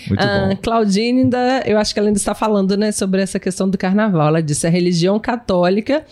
[0.08, 0.56] Muito ah, bom.
[0.56, 4.26] Claudine ainda, eu acho que ela ainda está falando, né, sobre essa questão do carnaval.
[4.26, 6.04] Ela disse a religião católica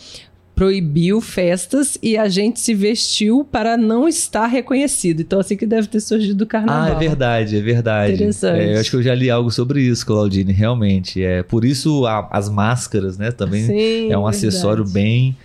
[0.55, 5.21] proibiu festas e a gente se vestiu para não estar reconhecido.
[5.21, 6.93] Então, assim que deve ter surgido o carnaval.
[6.93, 8.15] Ah, é verdade, é verdade.
[8.15, 8.61] Interessante.
[8.61, 11.23] É, eu acho que eu já li algo sobre isso, Claudine, realmente.
[11.23, 14.47] É, por isso a, as máscaras, né, também Sim, é um verdade.
[14.47, 15.37] acessório bem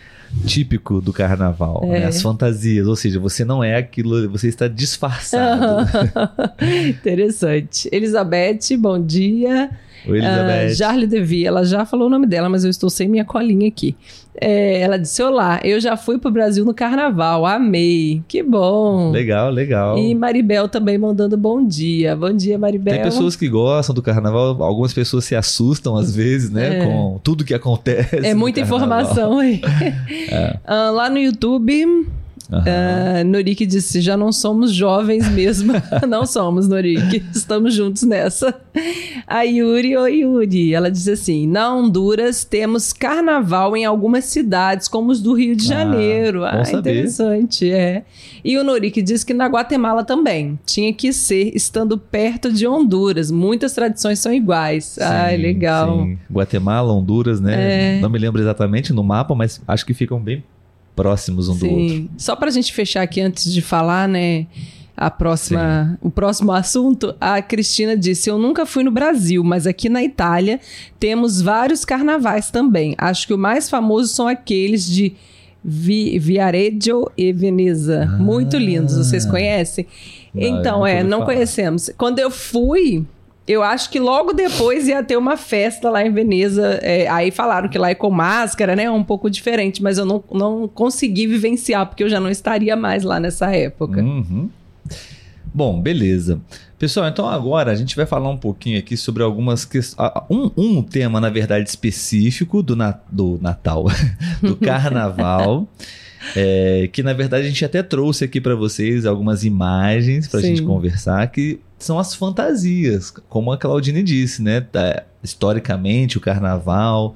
[0.46, 2.06] típico do carnaval, né?
[2.06, 5.88] as fantasias, ou seja, você não é aquilo, você está disfarçado.
[6.88, 7.90] Interessante.
[7.92, 9.72] Elizabeth, bom dia.
[10.12, 13.68] Uh, Jarle Devi, ela já falou o nome dela, mas eu estou sem minha colinha
[13.68, 13.96] aqui.
[14.40, 18.22] É, ela disse: Olá, eu já fui pro Brasil no carnaval, amei.
[18.28, 19.12] Que bom.
[19.12, 19.98] Legal, legal.
[19.98, 22.16] E Maribel também mandando bom dia.
[22.16, 22.94] Bom dia, Maribel.
[22.94, 26.86] Tem pessoas que gostam do carnaval, algumas pessoas se assustam às vezes, né, é.
[26.86, 28.26] com tudo que acontece.
[28.26, 29.62] É muita informação aí.
[30.32, 30.58] é.
[30.66, 32.08] uh, lá no YouTube.
[32.52, 32.60] Uhum.
[32.60, 35.74] Uh, Norik disse: já não somos jovens mesmo.
[36.08, 37.24] não somos, Norik.
[37.34, 38.54] Estamos juntos nessa.
[39.28, 40.74] A Yuri, oi Yuri.
[40.74, 45.72] Ela diz assim: na Honduras temos carnaval em algumas cidades, como os do Rio de
[45.72, 46.44] ah, Janeiro.
[46.44, 48.04] Ah, ah interessante, é.
[48.44, 50.58] E o Norik diz que na Guatemala também.
[50.66, 53.30] Tinha que ser estando perto de Honduras.
[53.30, 54.86] Muitas tradições são iguais.
[54.86, 56.00] Sim, Ai, legal.
[56.00, 56.18] Sim.
[56.32, 57.98] Guatemala, Honduras, né?
[57.98, 58.02] É.
[58.02, 60.44] Não me lembro exatamente no mapa, mas acho que ficam bem
[61.00, 61.60] próximos um Sim.
[61.60, 62.10] do outro.
[62.18, 64.48] Só para a gente fechar aqui antes de falar, né?
[64.98, 69.88] A próxima, o próximo assunto, a Cristina disse: Eu nunca fui no Brasil, mas aqui
[69.88, 70.60] na Itália
[71.00, 72.96] temos vários carnavais também.
[72.98, 75.14] Acho que o mais famoso são aqueles de
[75.64, 78.10] Vi, Viareggio e Veneza.
[78.12, 79.88] Ah, Muito lindos, vocês conhecem?
[80.34, 81.34] Não, então, é, não falar.
[81.34, 81.90] conhecemos.
[81.98, 83.06] Quando eu fui,
[83.50, 86.80] eu acho que logo depois ia ter uma festa lá em Veneza.
[86.84, 88.84] É, aí falaram que lá é com máscara, né?
[88.84, 92.76] É um pouco diferente, mas eu não, não consegui vivenciar, porque eu já não estaria
[92.76, 94.04] mais lá nessa época.
[94.04, 94.52] Uhum.
[95.52, 96.40] Bom, beleza.
[96.78, 100.12] Pessoal, então agora a gente vai falar um pouquinho aqui sobre algumas questões.
[100.30, 103.88] Um, um tema, na verdade, específico do, na, do Natal,
[104.44, 105.68] do Carnaval.
[106.36, 110.44] é, que na verdade a gente até trouxe aqui para vocês algumas imagens para a
[110.44, 114.66] gente conversar que são as fantasias, como a Claudine disse, né?
[115.24, 117.16] Historicamente, o carnaval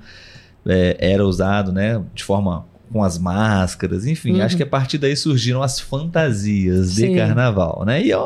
[0.65, 4.43] é, era usado, né, de forma com as máscaras, enfim, uhum.
[4.43, 7.09] acho que a partir daí surgiram as fantasias Sim.
[7.09, 8.03] de carnaval, né?
[8.03, 8.17] E é,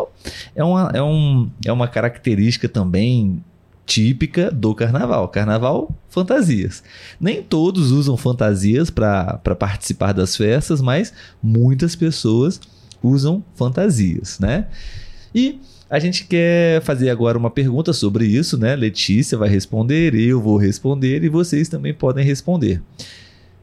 [0.56, 3.42] é, uma, é, um, é uma característica também
[3.86, 5.30] típica do carnaval.
[5.30, 6.84] Carnaval, fantasias.
[7.18, 12.60] Nem todos usam fantasias para participar das festas, mas muitas pessoas
[13.02, 14.68] usam fantasias, né?
[15.34, 18.76] E a gente quer fazer agora uma pergunta sobre isso, né?
[18.76, 22.82] Letícia vai responder, eu vou responder e vocês também podem responder.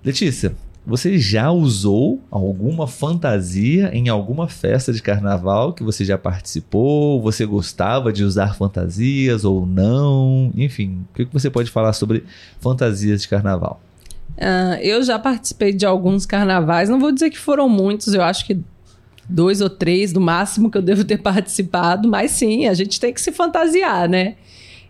[0.02, 0.54] Letícia,
[0.87, 7.22] você já usou alguma fantasia em alguma festa de carnaval que você já participou?
[7.22, 10.52] Você gostava de usar fantasias ou não?
[10.54, 12.24] Enfim, o que você pode falar sobre
[12.60, 13.80] fantasias de carnaval?
[14.37, 18.44] Uh, eu já participei de alguns carnavais, não vou dizer que foram muitos, eu acho
[18.44, 18.60] que
[19.28, 23.12] dois ou três no máximo que eu devo ter participado, mas sim, a gente tem
[23.12, 24.37] que se fantasiar, né?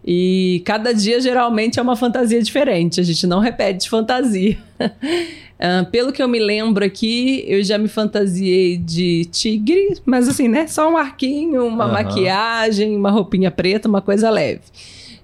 [0.06, 4.58] E cada dia geralmente é uma fantasia diferente, a gente não repete fantasia.
[4.78, 10.46] uh, pelo que eu me lembro aqui, eu já me fantasiei de tigre, mas assim,
[10.46, 10.66] né?
[10.66, 11.92] Só um arquinho, uma uhum.
[11.92, 14.60] maquiagem, uma roupinha preta, uma coisa leve.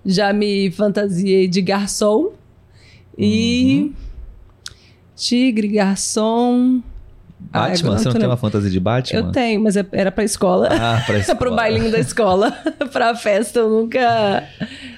[0.04, 2.32] Já me fantasiei de garçom
[3.18, 3.82] e.
[3.82, 3.92] Uhum.
[5.14, 6.80] Tigre, garçom.
[7.40, 7.98] Batman?
[7.98, 9.18] Você não tem uma fantasia de Batman?
[9.18, 10.68] Eu tenho, mas é, era pra escola.
[10.70, 11.38] Ah, pra escola.
[11.38, 12.52] pro bailinho da escola.
[12.92, 14.44] pra festa, eu nunca,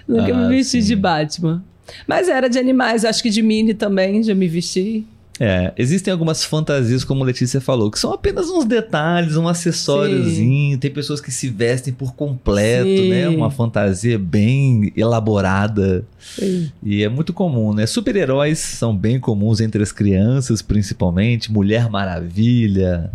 [0.07, 0.88] nunca ah, me vesti sim.
[0.88, 1.62] de Batman.
[2.07, 5.07] Mas era de animais, acho que de Minnie também, já me vesti.
[5.40, 10.75] É, existem algumas fantasias, como a Letícia falou, que são apenas uns detalhes, um acessóriozinho.
[10.75, 10.79] Sim.
[10.79, 13.11] Tem pessoas que se vestem por completo, Sim.
[13.11, 13.29] né?
[13.29, 16.05] Uma fantasia bem elaborada.
[16.18, 16.71] Sim.
[16.83, 17.87] E é muito comum, né?
[17.87, 21.51] Super-heróis são bem comuns entre as crianças, principalmente.
[21.51, 23.11] Mulher Maravilha,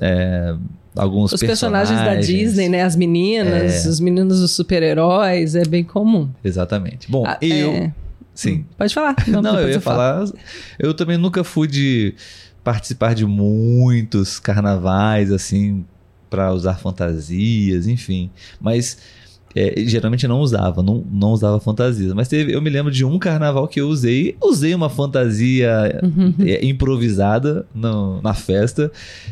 [0.00, 0.54] é,
[0.96, 1.90] alguns os personagens.
[1.90, 2.26] personagens.
[2.26, 2.82] da Disney, né?
[2.82, 3.88] As meninas, é.
[3.88, 6.28] os meninos dos super-heróis, é bem comum.
[6.44, 7.10] Exatamente.
[7.10, 7.70] Bom, ah, eu.
[7.70, 8.03] É...
[8.34, 8.66] Sim.
[8.76, 9.14] Pode falar.
[9.28, 10.24] Não, Não eu ia eu falar.
[10.78, 12.14] Eu também nunca fui de
[12.62, 15.84] participar de muitos carnavais, assim,
[16.28, 18.30] para usar fantasias, enfim.
[18.60, 18.98] Mas
[19.54, 22.12] é, geralmente não usava, não, não usava fantasias.
[22.12, 26.34] Mas teve, eu me lembro de um carnaval que eu usei, usei uma fantasia uhum.
[26.40, 28.90] é, improvisada no, na festa.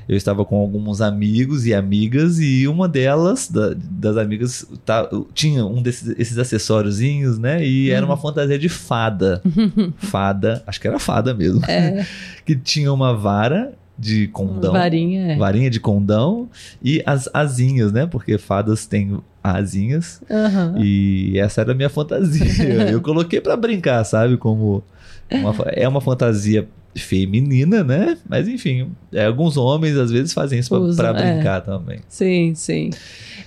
[0.08, 5.66] Eu estava com alguns amigos e amigas, e uma delas, da, das amigas, tá, tinha
[5.66, 7.64] um desses esses acessóriozinhos, né?
[7.64, 7.96] E uhum.
[7.96, 9.42] era uma fantasia de fada.
[9.98, 11.64] fada, acho que era fada mesmo.
[11.66, 12.06] É.
[12.46, 14.72] que tinha uma vara de condão.
[14.72, 15.36] Varinha, é.
[15.36, 16.48] Varinha de condão
[16.82, 18.06] e as asinhas, né?
[18.06, 20.22] Porque fadas têm asinhas.
[20.28, 20.82] Uhum.
[20.82, 22.90] E essa era a minha fantasia.
[22.90, 24.36] eu coloquei para brincar, sabe?
[24.36, 24.82] Como
[25.30, 28.18] uma, é uma fantasia feminina, né?
[28.28, 31.34] Mas enfim, é, alguns homens às vezes fazem isso para é.
[31.34, 32.00] brincar também.
[32.08, 32.90] Sim, sim.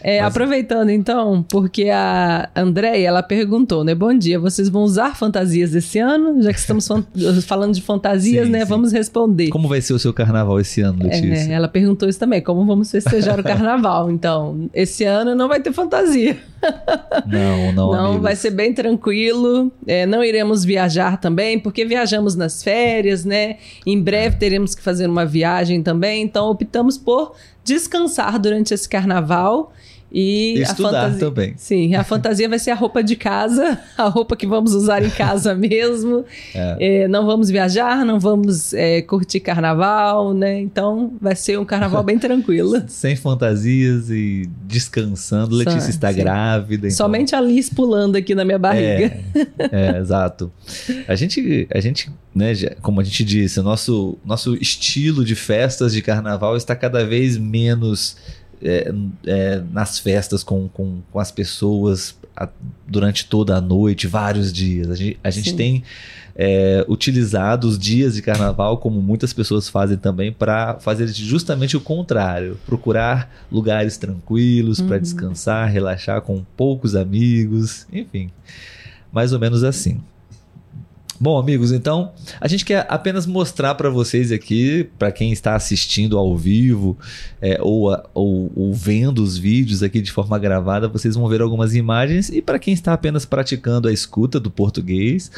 [0.01, 0.29] É, Mas...
[0.29, 3.95] Aproveitando então, porque a Andréia, ela perguntou, né?
[3.95, 6.41] Bom dia, vocês vão usar fantasias esse ano?
[6.41, 6.87] Já que estamos
[7.45, 8.59] falando de fantasias, sim, né?
[8.61, 8.65] Sim.
[8.65, 9.49] Vamos responder.
[9.49, 11.51] Como vai ser o seu carnaval esse ano, Letícia?
[11.51, 14.11] É, ela perguntou isso também, como vamos festejar o carnaval?
[14.11, 16.37] Então, esse ano não vai ter fantasia.
[17.25, 18.21] Não, não, Não, amigos.
[18.23, 19.71] vai ser bem tranquilo.
[19.87, 23.57] É, não iremos viajar também, porque viajamos nas férias, né?
[23.85, 29.71] Em breve teremos que fazer uma viagem também, então optamos por descansar durante esse carnaval
[30.17, 31.53] e Estudar a fantasia, também.
[31.57, 35.09] Sim, a fantasia vai ser a roupa de casa, a roupa que vamos usar em
[35.09, 36.23] casa mesmo.
[36.53, 37.01] É.
[37.03, 40.57] É, não vamos viajar, não vamos é, curtir carnaval, né?
[40.61, 42.81] Então vai ser um carnaval bem tranquilo.
[42.87, 45.53] Sem fantasias e descansando.
[45.53, 46.19] Letícia está sim.
[46.19, 46.87] grávida.
[46.87, 46.95] Então...
[46.95, 49.19] Somente a Liz pulando aqui na minha barriga.
[49.59, 50.49] É, é exato.
[51.09, 55.93] A gente, a gente né, como a gente disse, o nosso, nosso estilo de festas
[55.93, 58.17] de carnaval está cada vez menos
[58.61, 58.93] é,
[59.25, 62.49] é, nas festas com, com, com as pessoas a,
[62.87, 64.89] durante toda a noite, vários dias.
[64.89, 65.83] A gente, a gente tem
[66.35, 71.81] é, utilizado os dias de carnaval, como muitas pessoas fazem também, para fazer justamente o
[71.81, 74.87] contrário: procurar lugares tranquilos uhum.
[74.87, 78.29] para descansar, relaxar com poucos amigos, enfim,
[79.11, 80.01] mais ou menos assim.
[81.17, 86.17] Bom, amigos, então a gente quer apenas mostrar para vocês aqui, para quem está assistindo
[86.17, 86.97] ao vivo
[87.41, 91.73] é, ou, ou, ou, vendo os vídeos aqui de forma gravada, vocês vão ver algumas
[91.73, 92.27] imagens.
[92.29, 95.31] E para quem está apenas praticando a escuta do português,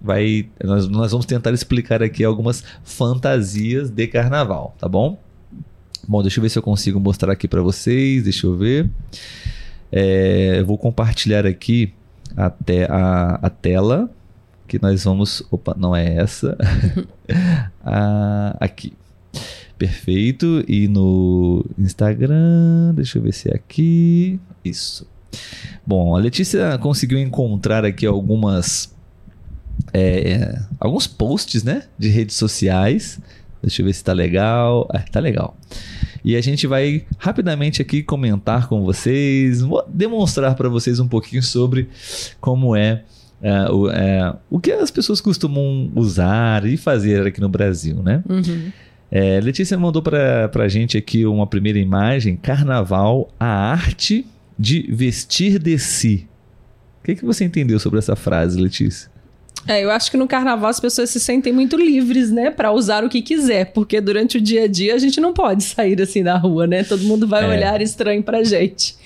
[0.00, 5.16] vai nós, nós vamos tentar explicar aqui algumas fantasias de carnaval, tá bom?
[6.08, 8.24] Bom, deixa eu ver se eu consigo mostrar aqui para vocês.
[8.24, 8.90] Deixa eu ver.
[9.92, 11.94] É, eu vou compartilhar aqui
[12.36, 14.10] até a, a tela
[14.70, 15.42] que nós vamos.
[15.50, 16.56] Opa, não é essa.
[17.82, 18.92] ah, aqui.
[19.76, 20.64] Perfeito.
[20.68, 24.38] E no Instagram, deixa eu ver se é aqui.
[24.64, 25.08] Isso.
[25.84, 28.94] Bom, a Letícia conseguiu encontrar aqui algumas.
[29.92, 31.82] É, alguns posts, né?
[31.98, 33.18] De redes sociais.
[33.60, 34.86] Deixa eu ver se tá legal.
[34.94, 35.56] Ah, tá legal.
[36.24, 41.88] E a gente vai rapidamente aqui comentar com vocês, demonstrar para vocês um pouquinho sobre
[42.40, 43.02] como é
[43.42, 48.22] é, o, é, o que as pessoas costumam usar e fazer aqui no Brasil, né?
[48.28, 48.70] Uhum.
[49.10, 54.26] É, Letícia mandou para a gente aqui uma primeira imagem: Carnaval, a arte
[54.58, 56.28] de vestir de si.
[57.00, 59.10] O que, que você entendeu sobre essa frase, Letícia?
[59.66, 63.04] É, eu acho que no carnaval as pessoas se sentem muito livres, né, para usar
[63.04, 66.22] o que quiser, porque durante o dia a dia a gente não pode sair assim
[66.22, 66.82] na rua, né?
[66.82, 67.48] Todo mundo vai é.
[67.48, 68.96] olhar estranho pra gente.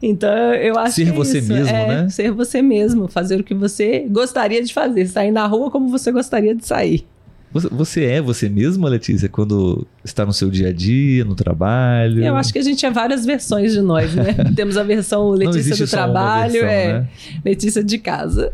[0.00, 1.52] Então eu acho ser que é você isso.
[1.52, 2.08] mesmo, é, né?
[2.08, 6.12] Ser você mesmo, fazer o que você gostaria de fazer, sair na rua como você
[6.12, 7.04] gostaria de sair.
[7.52, 12.24] Você é você mesma, Letícia, quando está no seu dia a dia, no trabalho?
[12.24, 14.34] Eu acho que a gente é várias versões de nós, né?
[14.56, 17.08] Temos a versão Letícia do trabalho, versão, é né?
[17.44, 18.52] Letícia de casa.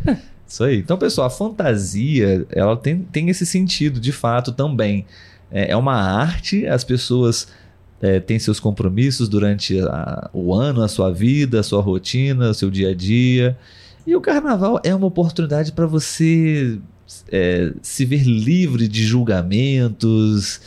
[0.51, 0.79] Isso aí.
[0.79, 5.07] Então, pessoal, a fantasia, ela tem, tem esse sentido, de fato, também.
[5.49, 7.47] É, é uma arte, as pessoas
[8.03, 12.55] é, têm seus compromissos durante a, o ano, a sua vida, a sua rotina, o
[12.55, 13.57] seu dia a dia.
[14.05, 16.81] E o carnaval é uma oportunidade para você
[17.31, 20.61] é, se ver livre de julgamentos,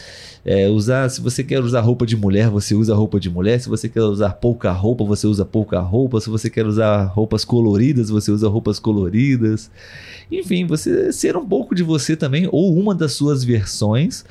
[0.46, 3.60] é, usar, se você quer usar roupa de mulher, você usa roupa de mulher.
[3.62, 6.20] Se você quer usar pouca roupa, você usa pouca roupa.
[6.20, 9.72] Se você quer usar roupas coloridas, você usa roupas coloridas.
[10.30, 14.26] Enfim, você ser um pouco de você também, ou uma das suas versões,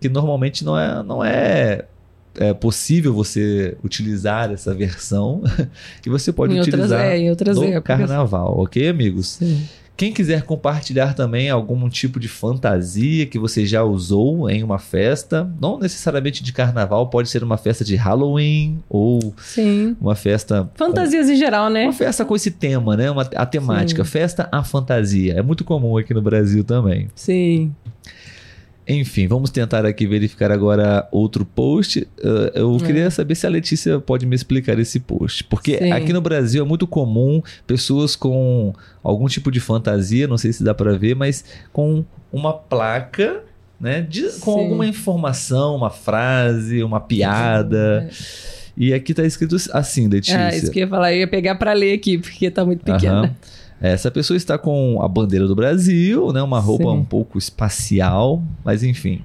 [0.00, 1.86] que normalmente não é, não é
[2.34, 5.42] é possível você utilizar essa versão
[6.04, 7.98] e você pode em utilizar outras, é, em outras no épocas.
[7.98, 9.32] carnaval, ok, amigos?
[9.32, 9.68] Sim.
[9.96, 15.48] Quem quiser compartilhar também algum tipo de fantasia que você já usou em uma festa,
[15.60, 19.96] não necessariamente de carnaval, pode ser uma festa de Halloween ou Sim.
[20.00, 20.68] uma festa.
[20.74, 21.84] Fantasias com, em geral, né?
[21.84, 23.10] Uma festa com esse tema, né?
[23.10, 24.04] Uma, a temática.
[24.04, 24.10] Sim.
[24.10, 25.34] Festa a fantasia.
[25.34, 27.08] É muito comum aqui no Brasil também.
[27.14, 27.72] Sim.
[28.86, 32.00] Enfim, vamos tentar aqui verificar agora outro post.
[32.18, 32.84] Uh, eu é.
[32.84, 35.44] queria saber se a Letícia pode me explicar esse post.
[35.44, 35.92] Porque Sim.
[35.92, 40.64] aqui no Brasil é muito comum pessoas com algum tipo de fantasia, não sei se
[40.64, 43.44] dá para ver, mas com uma placa,
[43.80, 44.00] né?
[44.00, 48.08] De, com alguma informação, uma frase, uma piada.
[48.10, 48.62] É.
[48.76, 50.46] E aqui tá escrito assim, Letícia.
[50.46, 52.84] Ah, isso que eu ia falar, eu ia pegar para ler aqui, porque tá muito
[52.84, 53.36] pequena.
[53.82, 56.40] Essa pessoa está com a bandeira do Brasil, né?
[56.40, 56.90] Uma roupa Sim.
[56.90, 59.22] um pouco espacial, mas enfim.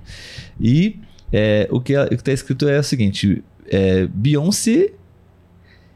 [0.60, 0.96] E
[1.32, 4.94] é, o que está escrito é o seguinte: é, Beyoncé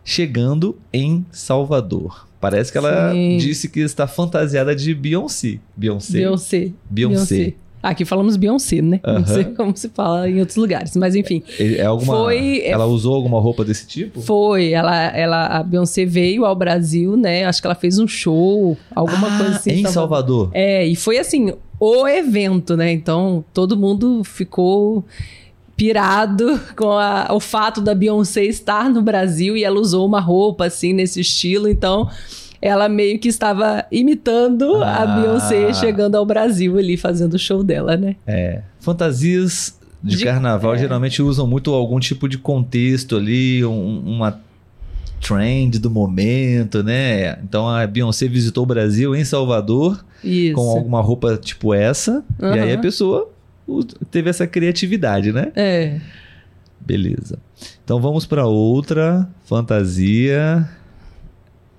[0.03, 2.27] chegando em Salvador.
[2.39, 3.37] Parece que ela Sim.
[3.37, 5.59] disse que está fantasiada de Beyoncé.
[5.75, 6.19] Beyoncé.
[6.19, 6.71] Beyoncé.
[6.87, 7.55] Beyoncé.
[7.83, 8.99] Aqui falamos Beyoncé, né?
[9.03, 11.41] Não sei como se fala em outros lugares, mas enfim.
[11.59, 14.21] É alguma, Foi- Ela usou alguma roupa desse tipo?
[14.21, 17.45] Foi, ela, ela, a Beyoncé veio ao Brasil, né?
[17.45, 19.71] Acho que ela fez um show, alguma Ah, coisa assim.
[19.71, 20.49] Em Salvador.
[20.53, 22.91] É, e foi assim, o evento, né?
[22.91, 25.03] Então todo mundo ficou
[25.75, 30.65] pirado com a- o fato da Beyoncé estar no Brasil e ela usou uma roupa
[30.65, 32.07] assim nesse estilo, então
[32.61, 35.05] ela meio que estava imitando a Ah.
[35.21, 38.15] Beyoncé chegando ao Brasil ali fazendo o show dela, né?
[38.27, 38.61] É.
[38.79, 40.77] Fantasias de, De- carnaval é.
[40.77, 44.39] geralmente usam muito algum tipo de contexto ali, um- uma
[45.19, 47.37] trend do momento, né?
[47.43, 50.55] Então a Beyoncé visitou o Brasil em Salvador Isso.
[50.55, 53.29] com alguma roupa tipo essa, e aí a pessoa
[54.09, 55.51] teve essa criatividade, né?
[55.55, 55.99] É.
[56.79, 57.37] Beleza.
[57.83, 60.67] Então vamos para outra fantasia.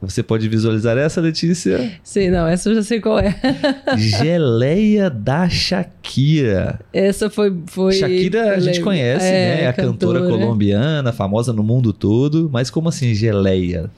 [0.02, 1.92] Você pode visualizar essa, Letícia?
[2.02, 3.36] Sei, não, essa eu já sei qual é.
[3.96, 6.80] Geleia da Shakira.
[6.92, 7.56] Essa foi.
[7.66, 9.62] foi Shakira a gente conhece, é, né?
[9.62, 12.50] É a cantora, colombiana, famosa no mundo todo.
[12.52, 13.88] Mas como assim geleia?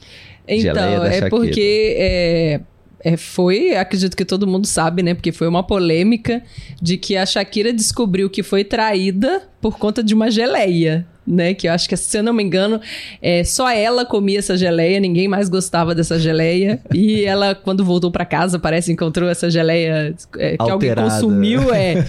[0.46, 1.30] Geleia Então, da é Shakira.
[1.30, 2.60] porque é,
[3.04, 5.12] é, foi, acredito que todo mundo sabe, né?
[5.12, 6.42] Porque foi uma polêmica
[6.80, 11.06] de que a Shakira descobriu que foi traída por conta de uma geleia.
[11.26, 12.78] Né, que eu acho que, se eu não me engano,
[13.22, 16.78] é, só ela comia essa geleia, ninguém mais gostava dessa geleia.
[16.92, 21.08] e ela, quando voltou pra casa, parece encontrou essa geleia é, que alguém Alterada.
[21.08, 21.72] consumiu.
[21.72, 22.04] É.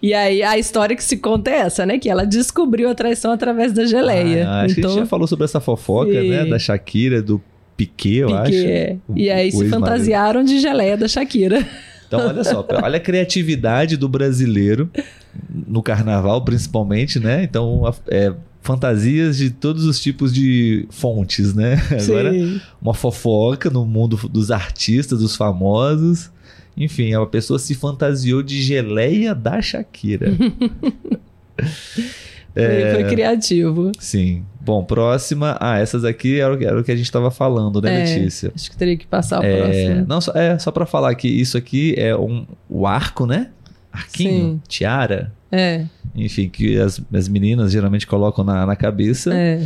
[0.00, 1.98] e aí a história que se conta é essa, né?
[1.98, 4.48] Que ela descobriu a traição através da geleia.
[4.48, 6.30] Ah, que a gente então, já falou sobre essa fofoca, Sim.
[6.30, 6.46] né?
[6.46, 7.42] Da Shakira, do
[7.76, 8.50] Piquet, eu acho.
[8.50, 8.96] Piquet, é.
[9.14, 11.66] E aí se fantasiaram de geleia da Shakira.
[12.06, 14.90] Então, olha só, olha a criatividade do brasileiro
[15.52, 17.42] no carnaval, principalmente, né?
[17.42, 21.74] Então, é, fantasias de todos os tipos de fontes, né?
[22.02, 22.60] Agora, Sim.
[22.80, 26.30] uma fofoca no mundo dos artistas, dos famosos.
[26.76, 30.32] Enfim, a pessoa se fantasiou de geleia da Shakira.
[32.54, 33.90] Foi, foi criativo.
[33.98, 34.44] Sim.
[34.60, 35.56] Bom, próxima.
[35.60, 38.16] Ah, essas aqui era o que, era o que a gente estava falando, né, É.
[38.16, 38.52] Letícia?
[38.54, 40.06] Acho que teria que passar o É, próximo.
[40.08, 43.48] não, só, é só para falar que isso aqui é um, o arco, né?
[43.92, 44.60] Arquinho, Sim.
[44.66, 45.84] tiara, É,
[46.16, 49.34] enfim, que as, as meninas geralmente colocam na, na cabeça.
[49.34, 49.60] é.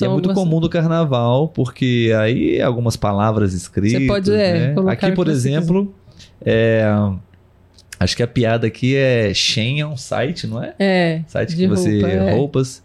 [0.00, 4.00] E é muito algumas- comum no carnaval, porque aí algumas palavras escritas.
[4.00, 4.74] Você pode, é, né?
[4.74, 5.94] colocar Aqui, por exemplo,
[6.44, 6.82] é,
[8.02, 10.74] acho que a piada aqui é Shein é um site, não é?
[10.78, 12.00] É, Site de que você.
[12.00, 12.34] roupa, é.
[12.34, 12.82] roupas.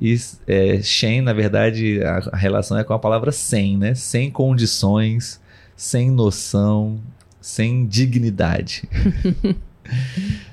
[0.00, 3.94] E é, Shein, na verdade, a, a relação é com a palavra sem, né?
[3.94, 5.40] Sem condições,
[5.76, 7.00] sem noção,
[7.40, 8.88] sem dignidade.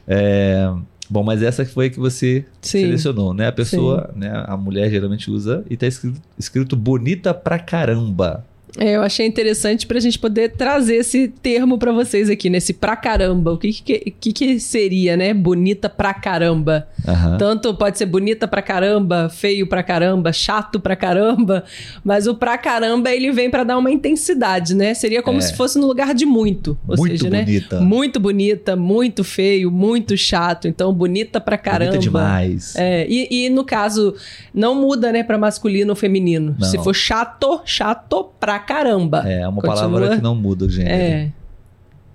[0.08, 0.74] É,
[1.08, 2.80] bom, mas essa foi a que você Sim.
[2.82, 3.46] selecionou, né?
[3.46, 4.32] A pessoa, né?
[4.48, 8.44] A mulher geralmente usa e tá escrito, escrito bonita pra caramba.
[8.78, 12.96] É, eu achei interessante pra gente poder trazer esse termo pra vocês aqui, nesse pra
[12.96, 13.54] caramba.
[13.54, 15.34] O que que, que que seria, né?
[15.34, 16.88] Bonita pra caramba.
[17.08, 17.38] Aham.
[17.38, 21.64] Tanto pode ser bonita pra caramba, feio pra caramba, chato pra caramba,
[22.04, 24.94] mas o pra caramba ele vem pra dar uma intensidade, né?
[24.94, 25.42] Seria como É.
[25.42, 27.44] se fosse no lugar de muito, ou Muito seja, né?
[27.44, 27.80] bonita.
[27.80, 30.68] Muito bonita, muito feio, muito chato.
[30.68, 31.92] Então, bonita pra caramba.
[31.92, 32.76] Bonita demais.
[32.76, 34.14] É, e, e no caso,
[34.54, 36.56] não muda, né, pra masculino ou feminino.
[36.60, 36.68] Não.
[36.68, 39.20] Se for chato, chato pra caramba.
[39.30, 39.76] É, uma Continua.
[39.90, 40.96] palavra que não muda o gênero.
[40.96, 41.32] É.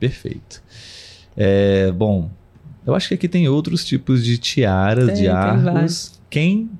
[0.00, 0.62] Perfeito.
[1.36, 2.28] É, bom,
[2.86, 6.20] eu acho que aqui tem outros tipos de tiaras, Tem, de arcos.
[6.28, 6.70] Quem,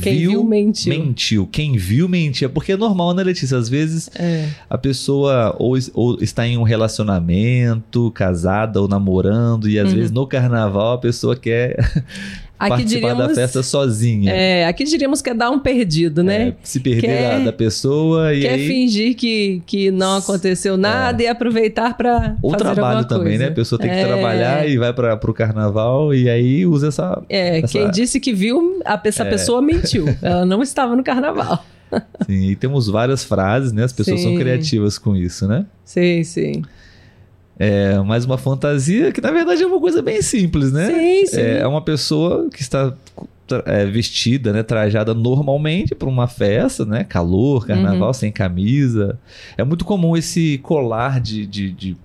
[0.00, 0.96] Quem viu, mentiu.
[0.96, 1.46] mentiu.
[1.50, 2.48] Quem viu, mentiu.
[2.50, 3.58] Porque é normal, né, Letícia?
[3.58, 4.48] Às vezes É.
[4.68, 9.96] a pessoa ou, ou está em um relacionamento, casada ou namorando, e às Uhum.
[9.96, 11.76] vezes no carnaval a pessoa quer
[12.60, 14.32] Aqui participar diríamos, da festa sozinha.
[14.32, 16.48] É, aqui diríamos que é dar um perdido, né?
[16.48, 18.68] É, se perder Quer- da, pessoa e Quer aí.
[18.68, 21.94] fingir que, que não aconteceu nada e aproveitar
[22.42, 23.44] Ou fazer trabalho também, coisa.
[23.44, 23.48] né?
[23.48, 24.04] A pessoa tem que É.
[24.06, 27.22] trabalhar e vai para pro carnaval e aí usa essa.
[27.30, 29.30] É, essa- quem disse que viu, a, essa É.
[29.30, 30.04] pessoa mentiu.
[30.20, 31.64] Ela não estava no carnaval.
[32.26, 33.84] Sim, e temos várias frases, né?
[33.84, 34.38] As pessoas são Sim.
[34.38, 35.64] criativas com isso, né?
[35.84, 36.62] Sim, sim.
[37.62, 40.86] É mais uma fantasia que na verdade é uma coisa bem simples, né?
[40.86, 41.40] Sim, sim.
[41.40, 42.94] É uma pessoa que está
[43.66, 47.04] é, vestida, né, trajada normalmente para uma festa, né?
[47.04, 48.12] Calor, carnaval, Uhum.
[48.14, 49.18] sem camisa.
[49.58, 51.96] É muito comum esse colar de, de, de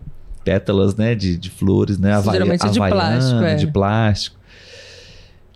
[0.44, 1.16] pétalas, né?
[1.16, 2.12] De, de flores, né?
[2.14, 3.56] Havaia- Geralmente é de plástico, é.
[3.56, 4.36] de plástico.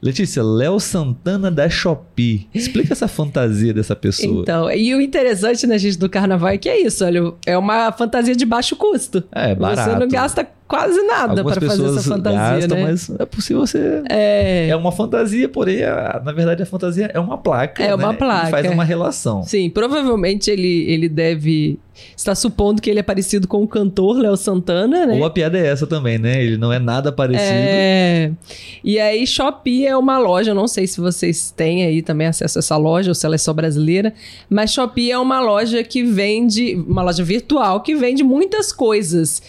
[0.02, 2.48] Letícia, Léo Santana da Shopee.
[2.54, 4.42] Explica essa fantasia dessa pessoa.
[4.42, 7.92] Então, e o interessante, né, gente, do carnaval é que é isso, olha, é uma
[7.92, 9.24] fantasia de baixo custo.
[9.32, 9.92] é, barato.
[9.92, 12.84] Você não gasta quase nada para fazer essa fantasia, gastam, né?
[12.84, 17.20] mas é possível você É, É uma fantasia, porém, a- na verdade, a fantasia é
[17.20, 17.84] uma placa.
[17.84, 18.18] É uma né?
[18.18, 18.70] placa, E faz é.
[18.70, 19.44] uma relação.
[19.44, 21.80] Sim, provavelmente ele, ele deve
[22.16, 25.16] está supondo que ele é parecido com o cantor Léo Santana, né?
[25.18, 26.42] Ou a piada é essa também, né?
[26.42, 27.50] Ele não é nada parecido.
[27.52, 28.32] É.
[28.84, 32.58] E aí, Shopee é uma loja, eu não sei se vocês têm aí também acesso
[32.58, 34.14] a essa loja ou se ela é só brasileira,
[34.50, 39.42] mas Shopee é uma loja que vende, uma loja virtual que vende muitas coisas.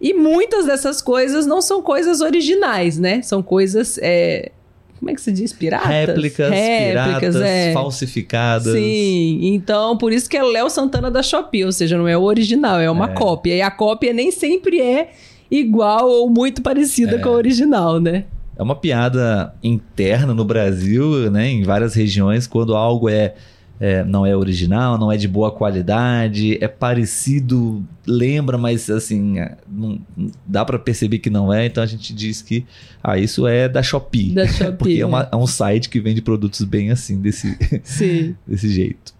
[0.00, 3.20] E muitas dessas coisas não são coisas originais, né?
[3.22, 3.98] São coisas.
[4.00, 4.52] é,
[4.98, 5.52] como é que se diz?
[5.52, 5.88] Piratas?
[5.88, 7.72] Réplicas, piratas, é.
[7.72, 8.72] falsificadas.
[8.72, 12.22] Sim, então por isso que é Léo Santana da Shopee, ou seja, não é o
[12.22, 13.14] original, é uma É.
[13.14, 13.54] cópia.
[13.54, 15.10] E a cópia nem sempre é
[15.50, 18.24] igual ou muito parecida com a original, né?
[18.56, 21.48] É uma piada interna no Brasil, né?
[21.48, 23.34] Em várias regiões, quando algo é,
[23.80, 29.56] é, não é original, não é de boa qualidade, é parecido, lembra, mas assim, é,
[29.70, 30.00] não,
[30.46, 32.66] dá pra perceber que não é, então a gente diz que
[33.02, 34.32] ah, isso é da Shopee.
[34.34, 35.28] Da Shopee, Porque é, uma- né?
[35.32, 37.56] é um site que vende produtos bem assim, desse,
[38.46, 39.14] desse jeito.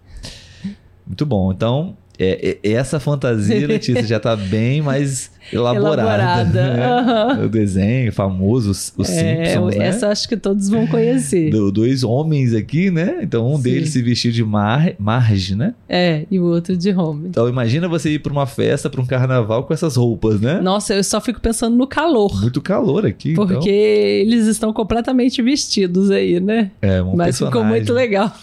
[1.07, 1.51] Muito bom.
[1.51, 6.01] Então, é, é- essa fantasia, Letícia, já tá bem mais elaborada.
[6.03, 6.85] Elaborada, né?
[6.85, 7.45] aham.
[7.45, 9.87] O desenho famoso, os, os É, Simpsons, né?
[9.87, 11.49] essa acho que todos vão conhecer.
[11.49, 13.19] Do- dois homens aqui, né?
[13.21, 13.63] Então um Sim.
[13.63, 15.73] deles se vestiu de mar, Marge, né?
[15.87, 17.29] É, e o outro de home.
[17.29, 20.59] Então imagina você ir pra uma festa, pra um carnaval com essas roupas, né?
[20.61, 22.39] Nossa, eu só fico pensando no calor.
[22.41, 26.71] Muito calor aqui, Porque eles estão completamente vestidos aí, né?
[26.77, 26.89] então.
[26.89, 27.77] É, um Mas ficou personagem.
[27.77, 28.33] muito legal.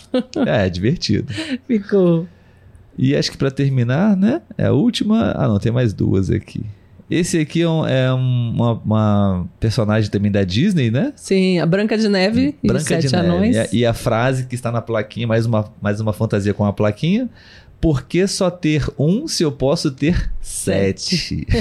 [0.46, 1.32] É, divertido.
[1.68, 2.26] Ficou.
[2.99, 4.40] E acho que pra terminar, né?
[4.57, 5.32] É a última.
[5.36, 6.62] Ah, não, tem mais duas aqui.
[7.09, 11.12] Esse aqui é, um- é um- uma, uma personagem também da Disney, né?
[11.14, 13.28] Sim, a Branca de Neve e os Branca de Sete Neve.
[13.28, 13.55] Anões.
[13.57, 16.64] E a- E a frase que está na plaquinha, mais uma, mais uma fantasia com
[16.64, 17.28] a plaquinha.
[17.80, 21.47] Por que só ter um se eu posso ter sete?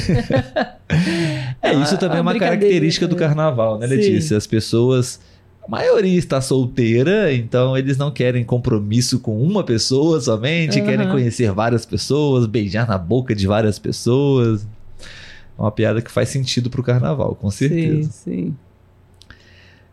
[1.62, 3.96] é, isso também é uma característica do carnaval, né, Sim.
[3.96, 4.38] Letícia?
[4.38, 5.20] As pessoas.
[5.66, 10.86] A maioria está solteira, então eles não querem compromisso com uma pessoa somente, Aham.
[10.88, 14.68] querem conhecer várias pessoas, beijar na boca de várias pessoas.
[15.58, 18.12] É uma piada que faz sentido pro carnaval, com certeza.
[18.12, 18.56] Sim, sim.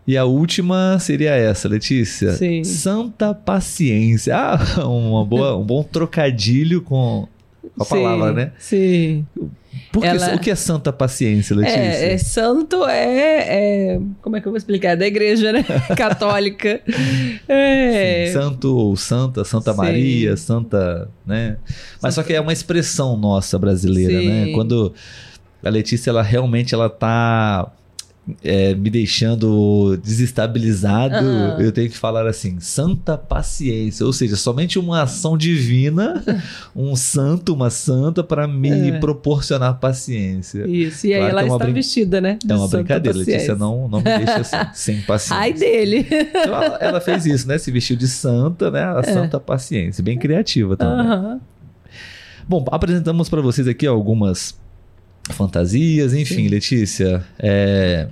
[0.06, 2.32] E a última seria essa, Letícia.
[2.32, 2.64] Sim.
[2.64, 4.36] Santa paciência.
[4.36, 7.26] Ah, uma boa, um bom trocadilho com
[7.76, 8.52] com a Sim, palavra, né?
[8.58, 9.24] Sim.
[9.93, 11.76] Por que- Ela- O que é santa paciência, Letícia?
[11.78, 14.90] É, é santo é, é- Como é que eu vou explicar?
[14.93, 15.62] É da igreja, né?
[15.97, 16.80] Católica.
[17.49, 18.26] É.
[18.28, 19.76] Sim, santo ou santa, Santa Sim.
[19.78, 21.57] Maria, Santa, né?
[22.01, 24.28] Mas só que é uma expressão nossa brasileira, Sim.
[24.28, 24.53] né?
[24.55, 24.95] Quando
[25.62, 27.70] a Letícia, ela realmente ela tá
[28.44, 31.56] é, me deixando desestabilizado, Aham.
[31.58, 36.22] eu tenho que falar assim, santa paciência, ou seja, somente uma ação divina,
[36.74, 38.98] um santo, uma santa para me É.
[39.00, 40.64] proporcionar paciência.
[40.68, 41.06] Isso.
[41.08, 42.38] E aí Claro que ela é está brin- vestida, né?
[42.44, 43.32] de É uma brincadeira, paciência.
[43.34, 45.36] Letícia, não, não me deixa assim, sem paciência.
[45.36, 46.06] Ai dele.
[46.08, 47.58] Então ela, ela fez isso, né?
[47.58, 48.82] Se vestiu de santa, né?
[48.84, 50.02] A santa paciência.
[50.02, 51.06] Bem criativa também.
[51.06, 51.40] Aham.
[52.48, 54.54] Bom, apresentamos para vocês aqui algumas
[55.33, 56.12] fantasias.
[56.14, 56.49] Enfim.
[56.49, 58.09] Letícia, é,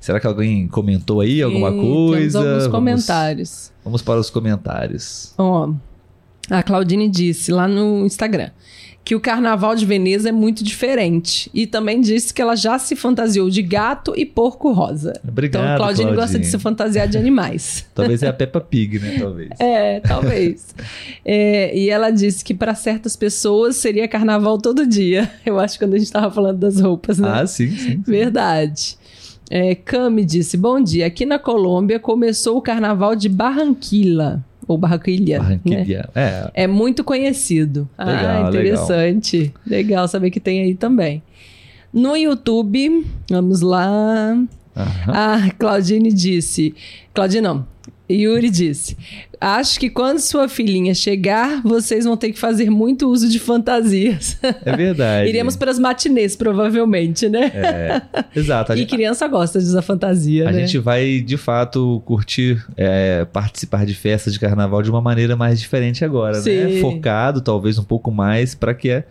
[0.00, 2.16] será que alguém comentou aí alguma Sim, coisa?
[2.18, 3.72] Temos alguns Vamos- comentários.
[3.84, 5.34] Vamos para os comentários.
[5.38, 5.72] Ó,
[6.50, 8.50] a Claudine disse lá no Instagram
[9.04, 11.50] que o carnaval de Veneza é muito diferente.
[11.52, 15.12] E também disse que ela já se fantasiou de gato e porco rosa.
[15.26, 16.50] Obrigado, então, Claudine, gosta de Claudine.
[16.50, 17.84] se fantasiar de animais.
[17.94, 19.18] Talvez é a Peppa Pig, né?
[19.18, 19.50] Talvez.
[19.58, 20.74] É, talvez.
[21.24, 25.30] É, e ela disse que para certas pessoas seria carnaval todo dia.
[25.44, 27.28] Eu acho que quando a gente estava falando das roupas, né?
[27.28, 27.76] Ah, sim, sim.
[27.76, 28.02] sim.
[28.06, 28.96] Verdade.
[29.50, 31.06] É, Cami disse: Bom dia.
[31.06, 34.44] Aqui na Colômbia começou o carnaval de Barranquilla.
[34.68, 35.38] Ou Barranquilha.
[35.38, 35.60] Né?
[35.60, 36.10] Barranquilla.
[36.14, 37.88] É, É muito conhecido.
[37.98, 39.52] Legal, ah, interessante.
[39.66, 40.08] Legal.
[40.08, 41.22] saber que tem aí também.
[41.92, 43.86] No YouTube, vamos lá.
[44.76, 45.12] aham.
[45.12, 46.74] Ah, Claudine disse.
[47.12, 47.71] Claudine não.
[48.14, 48.96] Yuri disse:
[49.40, 54.36] Acho que quando sua filhinha chegar, vocês vão ter que fazer muito uso de fantasias.
[54.42, 55.28] é verdade.
[55.30, 57.50] Iremos para as matinês, provavelmente, né?
[57.54, 58.02] É,
[58.38, 58.72] exato.
[58.82, 60.60] E criança gosta de usar fantasia, A né?
[60.60, 65.60] gente vai, de fato, curtir, é, participar de festas de carnaval de uma maneira mais
[65.60, 66.42] diferente agora, né?
[66.42, 66.80] Sim.
[66.80, 69.04] Focado, talvez, um pouco mais para que é,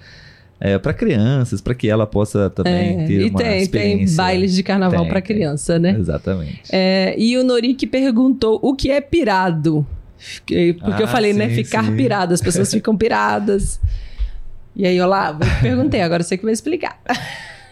[0.62, 4.16] é, para crianças, para que ela possa também É, ter e uma tem, tem experiência.
[4.18, 5.36] bailes de carnaval Tem, para tem.
[5.36, 5.96] criança, né?
[6.00, 6.62] Exatamente.
[6.72, 9.86] É, e o Norik perguntou o que é pirado.
[10.46, 11.50] Porque eu Ah, falei, né?
[11.50, 11.96] sim, Ficar sim.
[11.96, 13.80] pirado, as pessoas ficam piradas.
[14.76, 17.00] E aí, olá, eu te perguntei, agora você que vai explicar.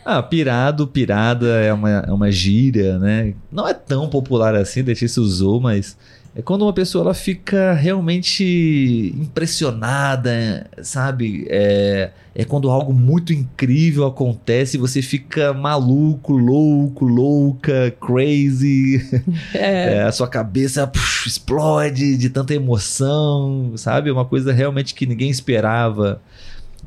[0.04, 3.36] Ah, pirado, pirada é uma, é uma gíria, né?
[3.52, 5.96] Não é tão popular assim, Letícia usou, mas
[6.40, 11.46] é quando uma pessoa ela fica realmente impressionada, sabe?
[11.50, 19.06] É, é quando algo muito incrível acontece e você fica maluco, louco, louca, crazy.
[19.54, 24.10] É, É, a sua cabeça puf, explode de tanta emoção, sabe?
[24.10, 26.22] É Uma coisa realmente que ninguém esperava.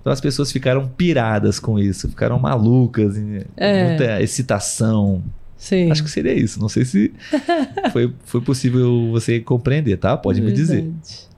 [0.00, 3.14] Então as pessoas ficaram piradas com isso, ficaram malucas,
[3.56, 3.88] É.
[3.88, 5.22] muita excitação.
[5.62, 5.92] Sim.
[5.92, 6.58] Acho que seria isso.
[6.58, 7.12] Não sei se
[7.92, 10.16] foi, foi possível você compreender, tá?
[10.16, 10.82] Pode me dizer.
[10.82, 11.28] Verdade.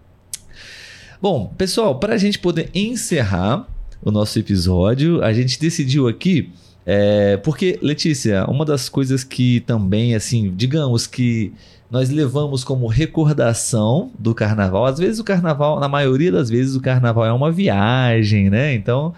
[1.21, 3.69] Bom, pessoal, para a gente poder encerrar
[4.03, 6.51] o nosso episódio, a gente decidiu aqui.
[6.87, 11.53] é, porque, Letícia, uma das coisas que também, assim, digamos que
[11.91, 16.81] nós levamos como recordação do carnaval, às vezes o carnaval, na maioria das vezes, o
[16.81, 18.73] carnaval é uma viagem, né?
[18.75, 19.15] Então,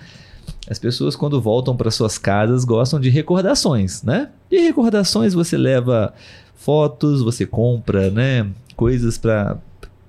[0.68, 4.30] as pessoas, quando voltam para suas casas, gostam de recordações, né?
[4.50, 6.12] E recordações você leva
[6.54, 8.48] fotos, você compra, né?
[8.74, 9.58] Coisas para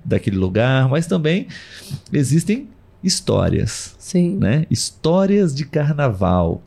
[0.04, 1.46] daquele lugar, mas também
[2.12, 2.68] existem
[3.02, 4.36] histórias, Sim.
[4.36, 4.66] né?
[4.70, 6.62] Histórias de carnaval.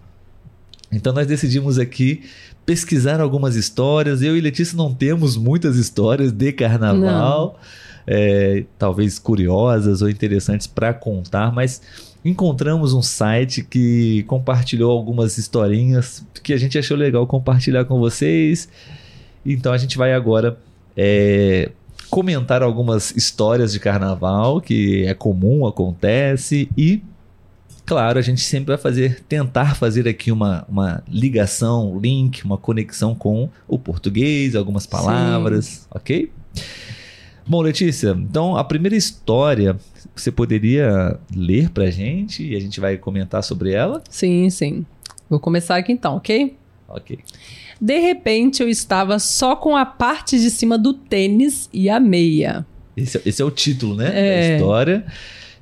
[0.91, 2.24] Então nós decidimos aqui
[2.65, 4.22] pesquisar algumas histórias.
[4.22, 7.59] Eu e Letícia não temos muitas histórias de carnaval,
[8.05, 11.82] é, talvez curiosas ou interessantes para contar, mas
[12.24, 18.69] encontramos um site que compartilhou algumas historinhas que a gente achou legal compartilhar com vocês.
[19.45, 20.57] Então a gente vai agora
[20.95, 21.72] é,
[22.09, 27.01] comentar algumas histórias de carnaval que é comum, acontece e
[27.86, 33.15] claro, a gente sempre vai fazer tentar fazer aqui uma, uma ligação, link, uma conexão
[33.15, 36.32] com o português, algumas palavras, ok?
[37.48, 39.76] Bom, Letícia, então a primeira história
[40.16, 44.02] você poderia ler pra gente e a gente vai comentar sobre ela?
[44.10, 44.86] Sim, sim.
[45.30, 46.56] Vou começar aqui então, ok?
[46.88, 47.20] Ok.
[47.80, 52.66] De repente eu estava só com a parte de cima do tênis e a meia.
[52.96, 54.12] Esse, é- esse é o título, né?
[54.14, 54.50] É.
[54.50, 55.06] Da história.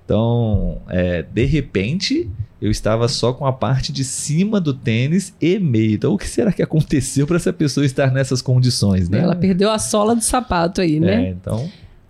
[0.04, 2.28] Então, é, de repente,
[2.62, 5.94] eu estava só com a parte de cima do tênis e meio.
[5.94, 9.20] Então, o que será que aconteceu para essa pessoa estar nessas condições, né?
[9.20, 11.28] Ela perdeu a sola do sapato aí, né?
[11.28, 11.70] É, então,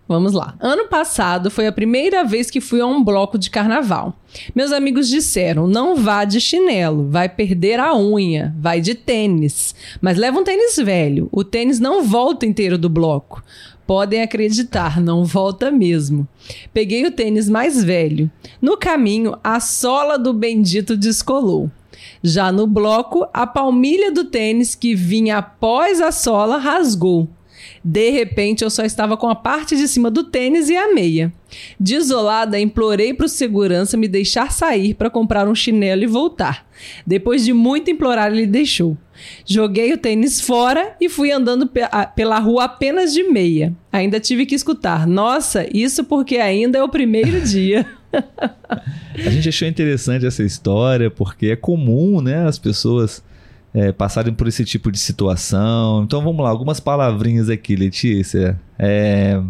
[0.09, 0.55] Vamos lá.
[0.59, 4.15] Ano passado foi a primeira vez que fui a um bloco de carnaval.
[4.55, 9.75] Meus amigos disseram: não vá de chinelo, vai perder a unha, vai de tênis.
[10.01, 13.43] Mas leva um tênis velho, o tênis não volta inteiro do bloco.
[13.89, 16.27] Podem acreditar, não volta mesmo.
[16.71, 18.29] Peguei o tênis mais velho.
[18.61, 21.71] No caminho, a sola do bendito descolou.
[22.21, 27.27] Já no bloco, a palmilha do tênis que vinha após a sola rasgou.
[27.83, 31.31] De repente, eu só estava com a parte de cima do tênis e a meia.
[31.79, 36.67] Desolada, implorei para o segurança me deixar sair para comprar um chinelo e voltar.
[37.05, 38.97] Depois de muito implorar, ele deixou.
[39.45, 41.81] Joguei o tênis fora e fui andando pe-
[42.15, 43.73] pela rua apenas de meia.
[43.91, 47.85] Ainda tive que escutar: Nossa, isso porque ainda é o primeiro dia.
[49.13, 53.23] a gente achou interessante essa história porque é comum, né, as pessoas
[53.73, 56.03] é, passarem por esse tipo de situação.
[56.03, 58.59] Então, vamos lá, algumas palavrinhas aqui, Letícia.
[58.77, 59.41] É,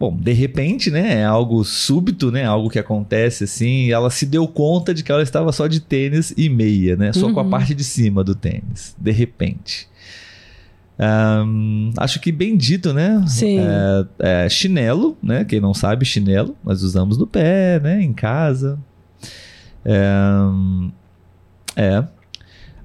[0.00, 1.20] Bom, de repente, né?
[1.20, 2.44] É algo súbito, né?
[2.44, 3.88] Algo que acontece assim.
[3.92, 7.12] Ela se deu conta de que ela estava só de tênis e meia, né?
[7.12, 7.50] Só com a Uhum.
[7.50, 8.96] parte de cima do tênis.
[8.98, 9.86] De repente.
[10.98, 13.22] Ahn, acho que bem dito, né?
[13.28, 13.60] Sim.
[13.60, 15.44] É, é, chinelo, né?
[15.44, 18.02] Quem não sabe, chinelo, nós usamos no pé, né?
[18.02, 18.76] Em casa.
[19.84, 20.00] É,
[21.76, 22.04] é.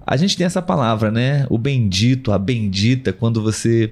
[0.09, 1.45] A gente tem essa palavra, né?
[1.49, 3.91] O bendito, a bendita, quando você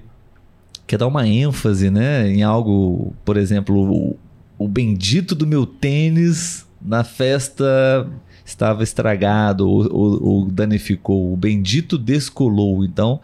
[0.86, 2.26] quer dar uma ênfase, né?
[2.30, 4.16] Em algo, por exemplo, o,
[4.58, 8.08] o bendito do meu tênis na festa
[8.46, 11.34] estava estragado ou, ou- ou danificou.
[11.34, 12.82] O bendito descolou.
[12.82, 13.20] Então,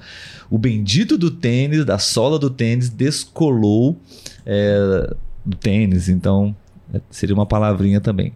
[0.51, 3.97] o bendito do tênis, da sola do tênis, descolou
[4.45, 5.15] é,
[5.47, 6.11] do tênis.
[6.11, 6.55] Então,
[6.93, 8.35] é, seria uma palavrinha também.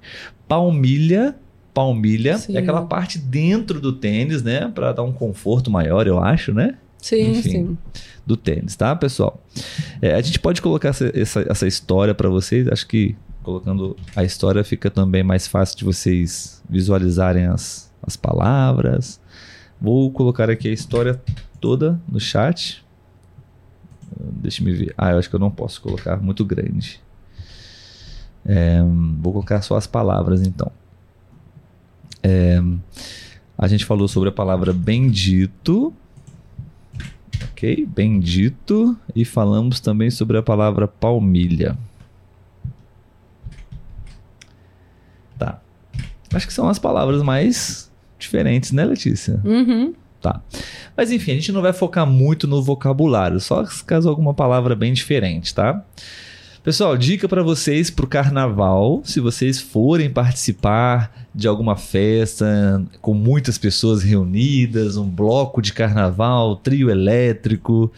[0.48, 1.34] Palmilha.
[1.76, 2.56] Palmilha Sim.
[2.56, 4.72] é aquela parte dentro do tênis, né?
[4.74, 6.78] Para dar um conforto maior, eu acho, né?
[6.96, 7.50] Sim, Enfim.
[7.50, 7.78] sim.
[8.24, 9.44] do tênis, tá, pessoal?
[10.00, 12.66] É, a gente pode colocar essa, essa, essa história para vocês.
[12.68, 19.20] Acho que colocando a história fica também mais fácil de vocês visualizarem as, as palavras.
[19.78, 21.20] Vou colocar aqui a história
[21.60, 22.82] toda no chat.
[24.18, 24.94] Deixa me ver.
[24.96, 27.02] Ah, eu acho que eu não posso colocar muito grande.
[28.46, 28.80] É,
[29.20, 30.72] vou colocar só as palavras então.
[32.26, 32.60] É,
[33.56, 35.94] a gente falou sobre a palavra bendito.
[37.52, 38.98] Ok, bendito.
[39.14, 41.78] E falamos também sobre a palavra palmilha.
[45.38, 45.60] Tá.
[46.34, 49.40] Acho que são as palavras mais diferentes, né, Letícia?
[49.44, 49.94] Uhum.
[50.20, 50.42] Tá.
[50.96, 54.92] Mas enfim, a gente não vai focar muito no vocabulário, só caso alguma palavra bem
[54.92, 55.84] diferente, tá?
[56.66, 63.56] Pessoal, dica para vocês pro carnaval, se vocês forem participar de alguma festa com muitas
[63.56, 67.92] pessoas reunidas, um bloco de carnaval, trio elétrico,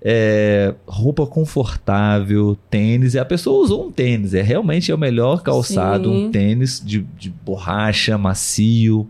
[0.00, 3.14] é, roupa confortável, tênis.
[3.14, 4.34] E a pessoa usou um tênis.
[4.34, 6.26] É realmente é o melhor calçado, Sim.
[6.26, 9.08] um tênis de, de borracha, macio.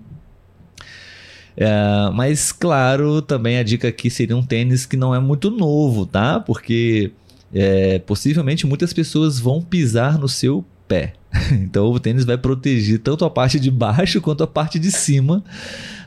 [1.54, 1.68] É,
[2.14, 6.40] mas, claro, também a dica aqui seria um tênis que não é muito novo, tá?
[6.40, 7.12] Porque
[7.52, 11.14] é, possivelmente muitas pessoas vão pisar no seu pé.
[11.52, 15.44] Então o tênis vai proteger tanto a parte de baixo quanto a parte de cima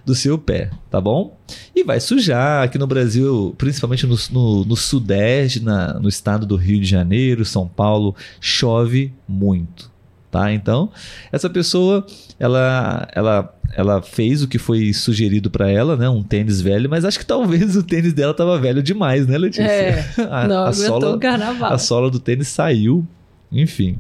[0.06, 1.38] do seu pé, tá bom?
[1.76, 6.56] E vai sujar aqui no Brasil, principalmente no, no, no sudeste, na, no estado do
[6.56, 9.92] Rio de Janeiro, São Paulo, chove muito,
[10.32, 10.52] tá?
[10.54, 10.92] Então,
[11.32, 12.06] essa pessoa,
[12.40, 16.10] ela, ela, ela fez o que foi sugerido para ela, né?
[16.10, 19.64] Um tênis velho, mas acho que talvez o tênis dela tava velho demais, né, Letícia?
[19.64, 21.74] É, a, não a sola, o carnaval.
[21.74, 23.06] a sola do tênis saiu.
[23.52, 23.98] Enfim,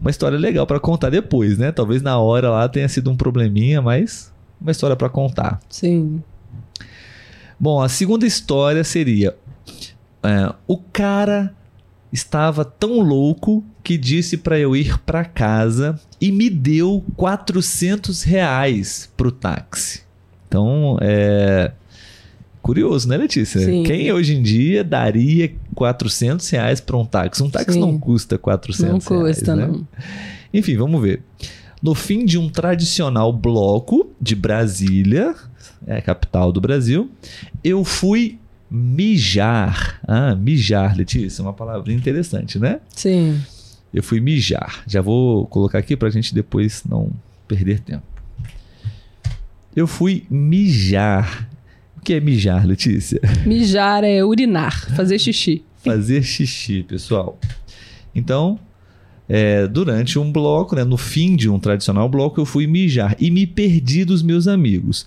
[0.00, 1.70] uma história legal para contar depois, né?
[1.70, 5.60] Talvez na hora lá tenha sido um probleminha, mas uma história para contar.
[5.68, 6.20] Sim.
[7.58, 9.36] Bom, a segunda história seria:
[10.20, 11.54] é, o cara
[12.12, 19.10] estava tão louco que disse para eu ir para casa e me deu 400 reais
[19.16, 20.02] pro táxi.
[20.46, 21.72] Então, é
[22.60, 23.60] curioso, né, Letícia?
[23.60, 23.82] Sim.
[23.82, 27.42] Quem hoje em dia daria 400 reais para um táxi?
[27.42, 27.80] Um táxi Sim.
[27.80, 29.66] não custa 400 Não reais, custa, né?
[29.66, 29.86] não.
[30.52, 31.22] Enfim, vamos ver.
[31.82, 35.34] No fim de um tradicional bloco de Brasília,
[35.86, 37.10] é a capital do Brasil,
[37.64, 38.38] eu fui
[38.72, 40.00] mijar.
[40.08, 42.80] Ah, mijar, Letícia, uma palavra interessante, né?
[42.96, 43.38] Sim.
[43.92, 44.82] Eu fui mijar.
[44.86, 47.10] Já vou colocar aqui pra gente depois não
[47.46, 48.04] perder tempo.
[49.76, 51.48] Eu fui mijar.
[51.98, 53.20] O que é mijar, Letícia?
[53.46, 55.62] Mijar é urinar, fazer xixi.
[55.84, 57.38] fazer xixi, pessoal.
[58.14, 58.58] Então,
[59.28, 63.30] é, durante um bloco, né, no fim de um tradicional bloco, eu fui mijar e
[63.30, 65.06] me perdi dos meus amigos.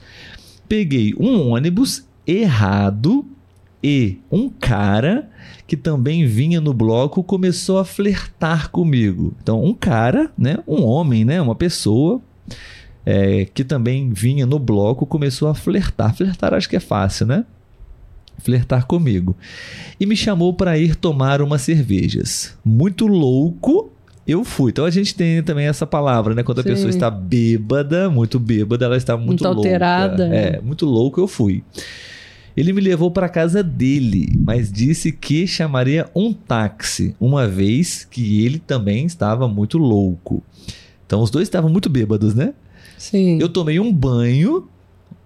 [0.69, 3.25] Peguei um ônibus errado
[3.87, 5.29] e um cara
[5.67, 9.35] que também vinha no bloco começou a flertar comigo.
[9.43, 12.19] Então, um cara, né, um homem, né, uma pessoa
[13.05, 16.15] é, que também vinha no bloco começou a flertar.
[16.15, 17.45] Flertar acho que é fácil, né?
[18.39, 19.37] Flertar comigo
[19.99, 22.57] e me chamou para ir tomar umas cervejas.
[22.65, 23.91] Muito louco,
[24.25, 24.71] eu fui.
[24.71, 26.41] Então a gente tem também essa palavra, né?
[26.41, 26.69] Quando a Sim.
[26.69, 29.59] pessoa está bêbada, muito bêbada, ela está muito Muito louca.
[29.59, 30.25] alterada.
[30.35, 31.63] É, muito louco eu fui.
[32.55, 38.45] Ele me levou para casa dele, mas disse que chamaria um táxi, uma vez que
[38.45, 40.41] ele também estava muito louco.
[41.05, 42.53] Então os dois estavam muito bêbados, né?
[42.97, 43.39] Sim.
[43.39, 44.67] Eu tomei um banho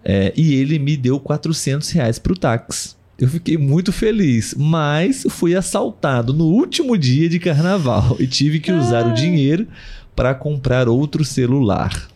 [0.04, 2.98] é, e ele me deu 400 reais pro táxi.
[3.20, 8.72] Eu fiquei muito feliz, mas fui assaltado no último dia de carnaval e tive que
[8.72, 9.68] usar o dinheiro
[10.16, 12.08] para comprar outro celular.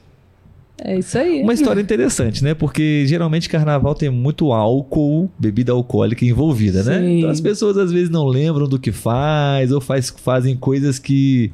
[0.82, 1.42] É isso aí.
[1.44, 2.54] Uma história interessante, né?
[2.54, 7.00] Porque geralmente carnaval tem muito álcool, bebida alcoólica envolvida, né?
[7.00, 7.18] Sim.
[7.20, 11.52] Então as pessoas às vezes não lembram do que faz ou faz, fazem coisas que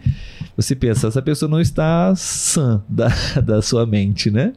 [0.56, 3.10] você pensa, essa pessoa não está sã da,
[3.44, 4.54] da sua mente, né?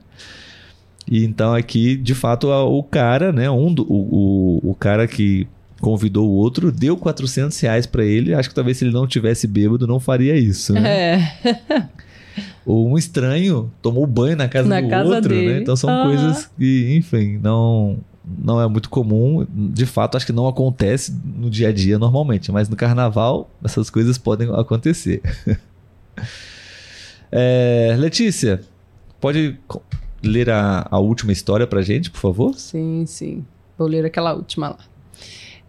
[1.10, 3.50] E então aqui, de fato, o cara, né?
[3.50, 5.46] Um do, o, o, o cara que
[5.80, 8.32] convidou o outro deu 400 reais pra ele.
[8.32, 11.32] Acho que talvez se ele não tivesse bêbado não faria isso, né?
[11.44, 11.88] É.
[12.66, 15.52] Um estranho tomou banho na casa Na do casa outro, dele.
[15.54, 15.58] né?
[15.60, 16.02] Então são Aham.
[16.02, 17.98] coisas que, enfim, não
[18.38, 19.44] não é muito comum.
[19.50, 23.90] De fato, acho que não acontece no dia a dia normalmente, mas no carnaval essas
[23.90, 25.20] coisas podem acontecer.
[27.30, 28.60] É, Letícia,
[29.20, 29.56] pode
[30.22, 32.54] ler a, a última história pra gente, por favor?
[32.54, 33.44] Sim, sim.
[33.78, 34.78] Vou ler aquela última lá.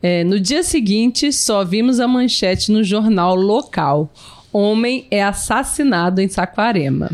[0.01, 4.11] É, no dia seguinte, só vimos a manchete no jornal local.
[4.53, 7.11] Homem é assassinado em Saquarema.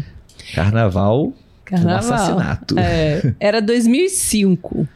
[0.54, 1.34] Carnaval,
[1.64, 1.94] Carnaval.
[1.94, 2.76] um assassinato.
[2.78, 4.88] É, era 2005.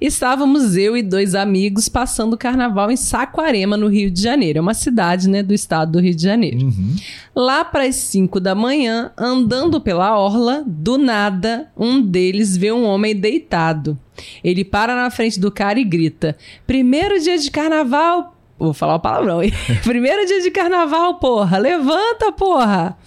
[0.00, 4.58] Estávamos eu e dois amigos passando o carnaval em Saquarema, no Rio de Janeiro.
[4.58, 6.66] É uma cidade, né, do estado do Rio de Janeiro.
[6.66, 6.96] Uhum.
[7.34, 12.84] Lá para as 5 da manhã, andando pela orla, do nada, um deles vê um
[12.84, 13.98] homem deitado.
[14.42, 16.36] Ele para na frente do cara e grita:
[16.66, 18.37] Primeiro dia de carnaval.
[18.58, 19.52] Vou falar o palavrão, hein?
[19.84, 21.58] Primeiro dia de carnaval, porra!
[21.58, 22.98] Levanta, porra!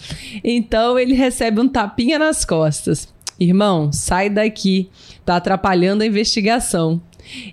[0.44, 3.08] Então ele recebe um tapinha nas costas.
[3.40, 4.90] Irmão, sai daqui.
[5.26, 7.02] Tá atrapalhando a investigação.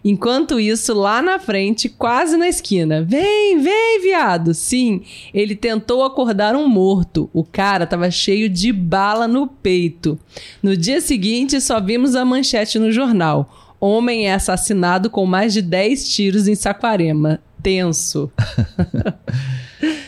[0.04, 4.54] Enquanto isso, lá na frente, quase na esquina, vem, vem, viado.
[4.54, 7.28] Sim, ele tentou acordar um morto.
[7.32, 10.18] O cara tava cheio de bala no peito.
[10.62, 13.74] No dia seguinte, só vimos a manchete no jornal.
[13.80, 17.40] Homem é assassinado com mais de 10 tiros em Saquarema.
[17.62, 18.30] Tenso.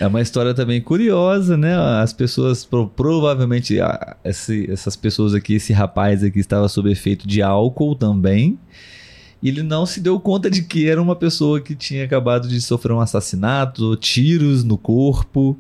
[0.01, 1.77] É uma história também curiosa, né?
[1.77, 3.77] As pessoas, pro- provavelmente,
[4.25, 8.59] essas pessoas aqui, esse rapaz aqui estava sob efeito de álcool também.
[9.43, 12.61] E ele não se deu conta de que era uma pessoa que tinha acabado de
[12.63, 15.57] sofrer um assassinato, tiros no corpo,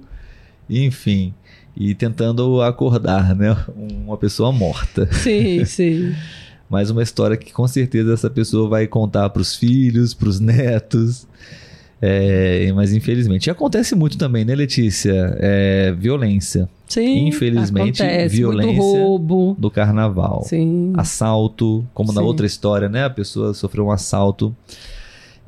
[0.68, 1.34] enfim.
[1.76, 3.54] E tentando acordar, né?
[3.76, 5.06] Uma pessoa morta.
[5.12, 6.14] Sim, sim.
[6.68, 10.40] Mas uma história que com certeza essa pessoa vai contar para os filhos, para os
[10.40, 11.26] netos.
[12.02, 13.46] É, mas infelizmente.
[13.46, 15.36] E acontece muito também, né, Letícia?
[15.38, 16.68] É, violência.
[16.88, 17.28] Sim.
[17.28, 18.98] Infelizmente, acontece, violência
[19.56, 20.42] do carnaval.
[20.44, 20.92] Sim.
[20.96, 22.26] Assalto, como na Sim.
[22.26, 23.04] outra história, né?
[23.04, 24.54] A pessoa sofreu um assalto.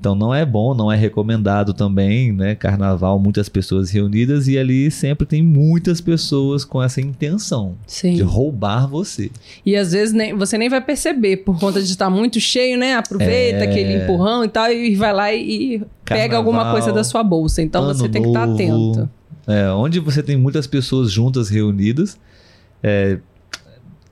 [0.03, 2.57] Então não é bom, não é recomendado também, né?
[2.57, 8.15] Carnaval, muitas pessoas reunidas e ali sempre tem muitas pessoas com essa intenção Sim.
[8.15, 9.31] de roubar você.
[9.65, 12.97] E às vezes nem, você nem vai perceber, por conta de estar muito cheio, né?
[12.97, 13.63] Aproveita É.
[13.63, 17.63] aquele empurrão e tal, e vai lá e pega Carnaval, alguma coisa da sua bolsa.
[17.63, 19.09] Então você tem que estar atento.
[19.47, 22.19] É, onde você tem muitas pessoas juntas reunidas,
[22.83, 23.19] é,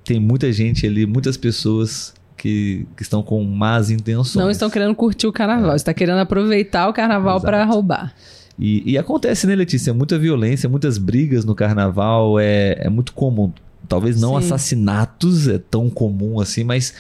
[0.05, 4.43] tem muita gente ali, muitas pessoas que, que estão com más intenções.
[4.43, 8.14] Não estão querendo curtir o carnaval, está querendo aproveitar o carnaval para roubar.
[8.59, 9.93] E, e acontece, né, Letícia?
[9.93, 13.53] Muita violência, muitas brigas no carnaval, é, é muito comum.
[13.86, 14.36] Talvez não Sim.
[14.38, 16.95] assassinatos é tão comum assim, mas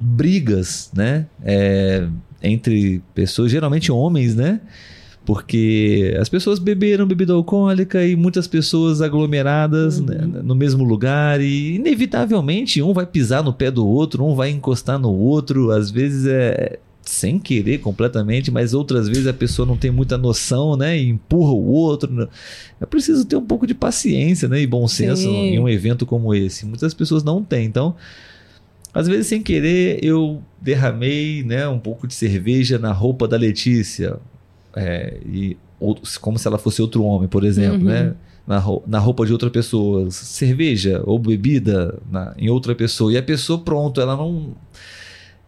[0.00, 1.26] brigas, né?
[1.44, 2.08] É,
[2.42, 4.60] entre pessoas, geralmente homens, né?
[5.24, 10.06] Porque as pessoas beberam bebida alcoólica e muitas pessoas aglomeradas Uhum.
[10.06, 14.50] né, no mesmo lugar e inevitavelmente um vai pisar no pé do outro, um vai
[14.50, 19.76] encostar no outro, às vezes é sem querer completamente, mas outras vezes a pessoa não
[19.76, 22.28] tem muita noção, né, e empurra o outro.
[22.80, 25.54] É preciso ter um pouco de paciência, né, e bom senso Sim.
[25.54, 26.64] em um evento como esse.
[26.66, 27.96] Muitas pessoas não têm, então
[28.92, 34.16] às vezes, sem querer, eu derramei né, um pouco de cerveja na roupa da Letícia.
[34.76, 37.84] É, e, ou- como se ela fosse outro homem, por exemplo, Uhum.
[37.84, 38.14] né?
[38.46, 40.10] Na, na roupa de outra pessoa.
[40.10, 43.12] Cerveja ou bebida na- em outra pessoa.
[43.12, 44.54] E a pessoa, pronto, ela não.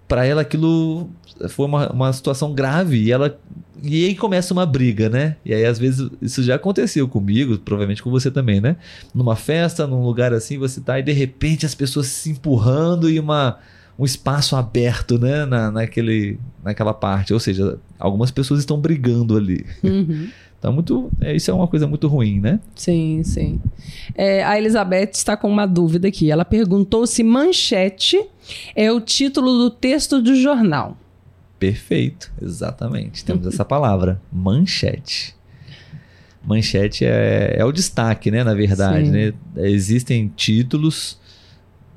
[0.06, 1.08] Para ela aquilo
[1.48, 3.02] foi uma, uma situação grave.
[3.04, 3.38] E ela.
[3.82, 5.36] E aí começa uma briga, né?
[5.44, 8.76] E aí, às vezes, isso já aconteceu comigo, provavelmente com você também, né?
[9.12, 13.18] Numa festa, num lugar assim, você tá e de repente as pessoas se empurrando e
[13.18, 13.58] uma,
[14.02, 15.46] um espaço aberto, né?
[15.46, 17.32] Na, naquele, naquela parte.
[17.32, 19.64] Ou seja, algumas pessoas estão brigando ali.
[19.82, 20.28] Uhum.
[20.62, 22.60] Então, muito, é, isso é uma coisa muito ruim, né?
[22.76, 23.60] Sim, sim.
[24.14, 26.30] É, a Elizabeth está com uma dúvida aqui.
[26.30, 28.24] Ela perguntou se manchete
[28.76, 30.96] é o título do texto do jornal.
[31.58, 33.24] Perfeito, exatamente.
[33.24, 35.34] Temos essa palavra, manchete.
[36.44, 38.44] Manchete é, é o destaque, né?
[38.44, 39.10] Na verdade, Sim.
[39.10, 39.32] né?
[39.56, 41.18] Existem títulos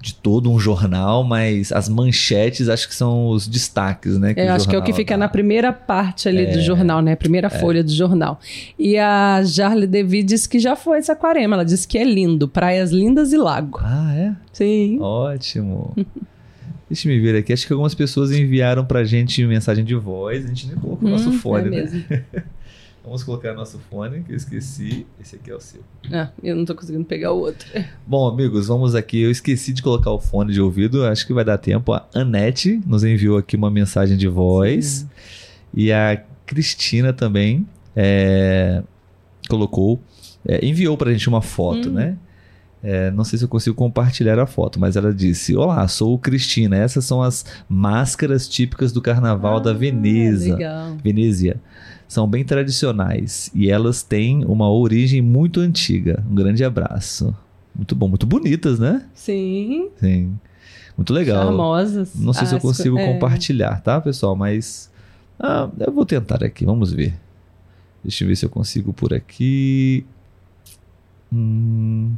[0.06, 4.36] de todo um jornal, mas as manchetes acho que são os destaques, né?
[4.38, 5.18] Eu acho que é o que fica dá.
[5.18, 6.51] na primeira parte ali É.
[6.51, 7.16] do jornal, né?
[7.16, 8.39] Primeira folha do jornal.
[8.78, 11.56] E a Jarle Devi disse que já foi essa aquarema.
[11.56, 12.47] Ela disse que é lindo.
[12.47, 13.80] Praias lindas e lago.
[13.82, 14.34] Ah, é?
[14.53, 14.99] Sim.
[15.01, 15.95] Ótimo.
[16.88, 17.51] Deixa eu me ver aqui.
[17.51, 20.45] Acho que algumas pessoas enviaram pra gente mensagem de voz.
[20.45, 22.24] A gente nem colocou o nosso Hum, fone, é né?
[23.06, 25.06] Vamos colocar nosso fone, que eu esqueci.
[25.22, 25.82] Esse aqui é o seu.
[26.12, 27.68] Ah, eu não tô conseguindo pegar o outro.
[28.08, 29.22] Bom, amigos, vamos aqui.
[29.22, 31.06] Eu esqueci de colocar o fone de ouvido.
[31.06, 31.93] Acho que vai dar tempo.
[31.93, 35.06] A Anete nos enviou aqui uma mensagem de voz.
[35.74, 38.82] E a Cristina também é,
[39.47, 39.99] colocou,
[40.47, 41.93] é, enviou pra gente uma foto, Hum.
[41.93, 42.18] né?
[42.88, 46.78] É, não sei se eu consigo compartilhar a foto, mas ela disse: Olá, sou Cristina.
[46.78, 50.53] Essas são as máscaras típicas do Carnaval da Ah, Veneza.
[50.53, 50.95] Legal.
[51.03, 51.60] Venezia.
[52.08, 56.24] São bem tradicionais e elas têm uma origem muito antiga.
[56.30, 57.36] Um grande abraço.
[57.76, 59.06] Muito bom, muito bonitas, né?
[59.14, 59.89] Sim.
[59.97, 60.38] Sim.
[60.95, 61.43] Muito legal.
[61.43, 62.16] Charmosas.
[62.16, 63.14] Não sei se eu consigo é.
[63.14, 64.36] compartilhar, tá, pessoal?
[64.36, 64.89] Mas
[65.39, 67.14] ah, eu vou tentar aqui, vamos ver.
[68.03, 70.06] Deixa eu ver se eu consigo por aqui.
[71.34, 72.14] Hum,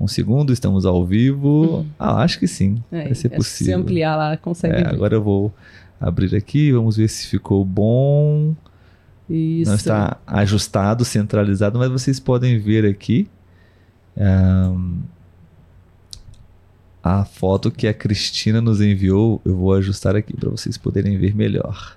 [0.00, 1.78] um segundo, estamos ao vivo.
[1.78, 1.86] Uhum.
[1.98, 2.82] Ah, acho que sim.
[2.90, 3.78] É, vai ser que Se possível.
[3.78, 5.52] ampliar lá, consegue É, agora eu vou
[6.00, 8.54] abrir aqui, vamos ver se ficou bom.
[9.28, 9.70] Isso.
[9.70, 13.26] Não está ajustado, centralizado, mas vocês podem ver aqui
[14.16, 15.02] ahn,
[17.02, 19.40] a foto que a Cristina nos enviou.
[19.44, 21.96] Eu vou ajustar aqui para vocês poderem ver melhor.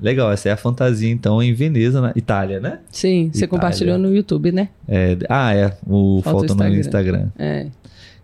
[0.00, 2.80] Legal, essa é a fantasia então em Veneza, na Itália, né?
[2.90, 3.48] Sim, você Itália.
[3.48, 4.68] compartilhou no YouTube, né?
[4.88, 6.78] É, ah, é, o Foto foto no Instagram.
[6.78, 7.28] Instagram.
[7.38, 7.66] É.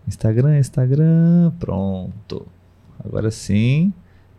[0.07, 2.47] Instagram, Instagram, pronto.
[3.05, 3.93] Agora sim,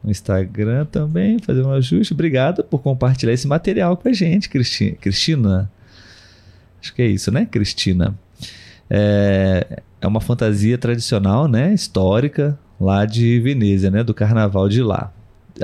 [0.03, 2.13] no Instagram também, fazer um ajuste.
[2.13, 5.69] Obrigado por compartilhar esse material com a gente, Cristi- Cristina.
[6.81, 8.15] Acho que é isso, né, Cristina?
[8.89, 15.11] É, é uma fantasia tradicional, né, histórica, lá de Veneza, né, do carnaval de lá.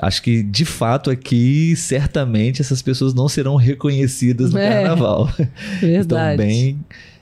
[0.01, 5.27] Acho que, de fato, aqui, certamente, essas pessoas não serão reconhecidas no É, carnaval.
[5.79, 6.01] Verdade.
[6.01, 6.79] Estão bem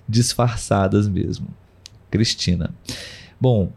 [0.10, 1.48] disfarçadas mesmo.
[2.10, 2.72] Cristina.
[3.40, 3.72] Bom,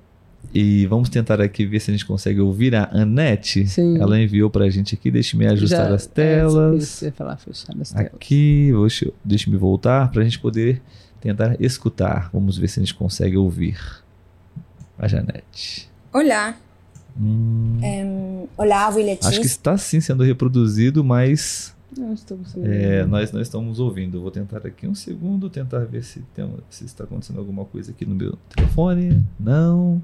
[0.59, 3.67] E vamos tentar aqui ver se a gente consegue ouvir a Anete.
[3.67, 3.99] Sim.
[4.01, 5.11] Ela enviou pra gente aqui.
[5.11, 7.03] Deixa eu ajustar Já- as telas.
[7.03, 8.07] É, eu ia falar, fechar as telas.
[8.15, 9.13] Aqui, deixa,
[9.53, 10.81] eu voltar pra gente poder
[11.21, 12.31] tentar escutar.
[12.33, 13.79] Vamos ver se a gente consegue ouvir
[14.99, 15.91] a Janete.
[16.13, 16.57] Olá,
[17.19, 19.31] Hum, Olavo e Letícia.
[19.31, 22.71] acho que está sim sendo reproduzido, mas Não conseguindo.
[22.71, 24.21] é, nós não estamos ouvindo.
[24.21, 28.05] Vou tentar aqui um segundo, tentar ver se, tem, se está acontecendo alguma coisa aqui
[28.07, 29.23] no meu telefone.
[29.41, 30.01] Não.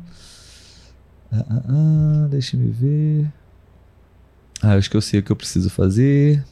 [1.32, 3.26] Ah, ah, ah, deixa eu ver.
[4.62, 6.44] Ah, acho que eu sei o que eu preciso fazer.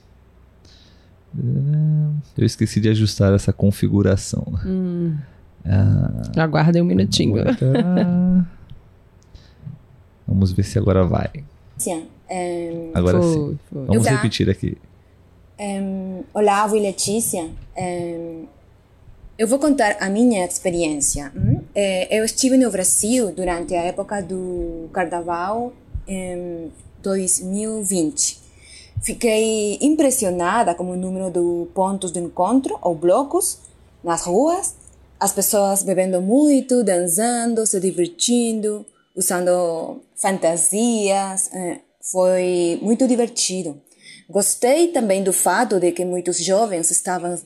[2.37, 4.45] Eu esqueci de ajustar essa configuração.
[4.64, 5.16] Hum,
[5.64, 7.35] Ah, aguardem um minutinho.
[10.26, 11.28] Vamos ver se agora vai.
[12.31, 13.59] em, Agora Foi, sim.
[13.70, 13.87] foi.
[13.87, 14.11] Vamos Tá.
[14.12, 14.76] repetir aqui.
[15.59, 17.51] em, Olavo e Letícia.
[17.76, 18.49] em,
[19.39, 21.31] eu vou contar a minha experiência.
[21.37, 21.60] hum?
[21.75, 25.73] Eh, eu estive no Brasil durante a época do Carnaval
[26.07, 28.41] em 2020.
[29.03, 33.59] Fiquei impressionada com o número de pontos de encontro ou blocos
[34.05, 34.75] nas ruas,
[35.18, 41.51] as pessoas bebendo muito, dançando, se divertindo, usando fantasias.
[41.53, 43.81] eh, Foi muito divertido.
[44.29, 47.39] Gostei também do fato de que muitos jovens estavam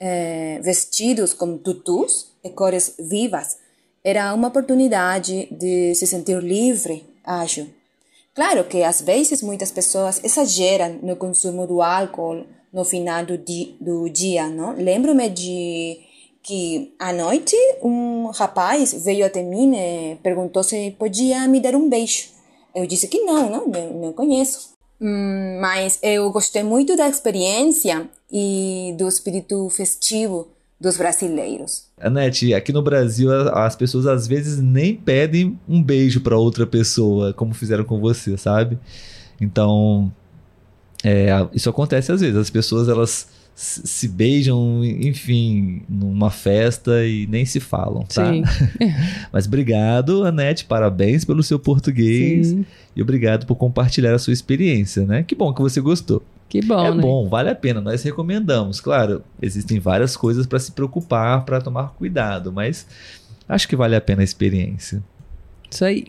[0.00, 3.58] eh, vestidos com tutus e cores vivas.
[4.04, 7.66] Era uma oportunidade de se sentir livre, acho.
[8.34, 13.76] Claro que às vezes muitas pessoas exageram no consumo do álcool no final do, di
[13.80, 14.74] do dia, não?
[14.74, 16.00] Lembro-me de
[16.42, 21.88] que à noite um rapaz veio até mim e perguntou se podia me dar um
[21.88, 22.30] beijo.
[22.74, 24.72] Eu disse que não, não, não, não conheço.
[25.00, 30.48] Hum, mas eu gostei muito da experiência e do espírito festivo
[30.82, 31.84] dos brasileiros.
[31.98, 37.32] Anete, aqui no Brasil as pessoas às vezes nem pedem um beijo pra outra pessoa,
[37.32, 38.78] como fizeram com você, sabe?
[39.40, 40.12] Então,
[41.04, 42.36] é, isso acontece às vezes.
[42.36, 48.32] As pessoas elas se se beijam, enfim, numa festa e nem se falam, tá?
[48.32, 48.42] Sim,
[49.32, 52.66] Mas obrigado, Anete, parabéns pelo seu português sim.
[52.96, 55.22] e obrigado por compartilhar a sua experiência, né?
[55.22, 56.22] Que bom que você gostou.
[56.52, 57.00] Que bom, é né?
[57.00, 58.78] bom, vale a pena, nós recomendamos.
[58.78, 62.86] Claro, existem várias coisas para se preocupar, para tomar cuidado, mas
[63.48, 65.02] acho que vale a pena a experiência.
[65.70, 66.08] Isso aí.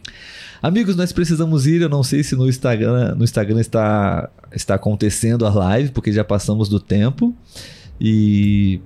[0.62, 1.82] Amigos, nós precisamos ir.
[1.82, 6.26] Eu não sei se no Instagram, no Instagram está, está acontecendo a live, porque já
[6.26, 7.34] passamos do tempo.
[7.98, 8.82] E.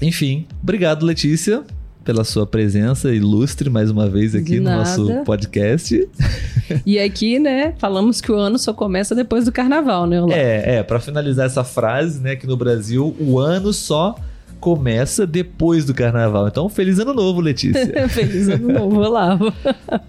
[0.00, 1.64] Enfim, obrigado, Letícia,
[2.04, 6.08] pela sua presença ilustre mais uma vez aqui no nosso podcast.
[6.86, 10.34] E aqui, né, falamos que o ano só começa depois do carnaval, né, Olá?
[10.34, 14.14] É, é, para finalizar essa frase, né, que no Brasil o ano só
[14.58, 16.48] começa depois do carnaval.
[16.48, 17.84] Então, feliz ano novo, Letícia.
[18.08, 19.52] Feliz ano novo, Olavo.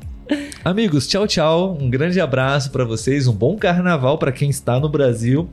[0.64, 1.78] Amigos, tchau, tchau.
[1.82, 5.50] Um grande abraço para vocês, um bom carnaval para quem está no Brasil.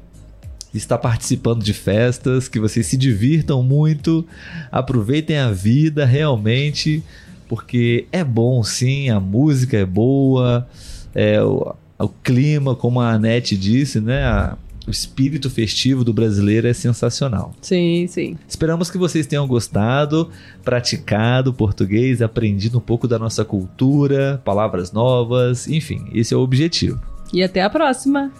[0.72, 4.24] Está participando de festas, que vocês se divirtam muito,
[4.70, 7.02] aproveitem a vida realmente,
[7.48, 10.68] porque é bom sim, a música é boa,
[11.14, 14.22] é, o, o clima, como a Anete disse, né?
[14.24, 14.56] a-
[14.86, 17.52] o espírito festivo do brasileiro é sensacional.
[17.60, 18.36] Sim, sim.
[18.48, 20.30] Esperamos que vocês tenham gostado,
[20.64, 27.00] praticado português, aprendido um pouco da nossa cultura, palavras novas, enfim, esse é o objetivo.
[27.32, 28.32] E até a próxima.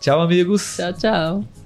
[0.00, 0.76] Tchau, amigos!
[0.76, 1.61] Tchau, tchau.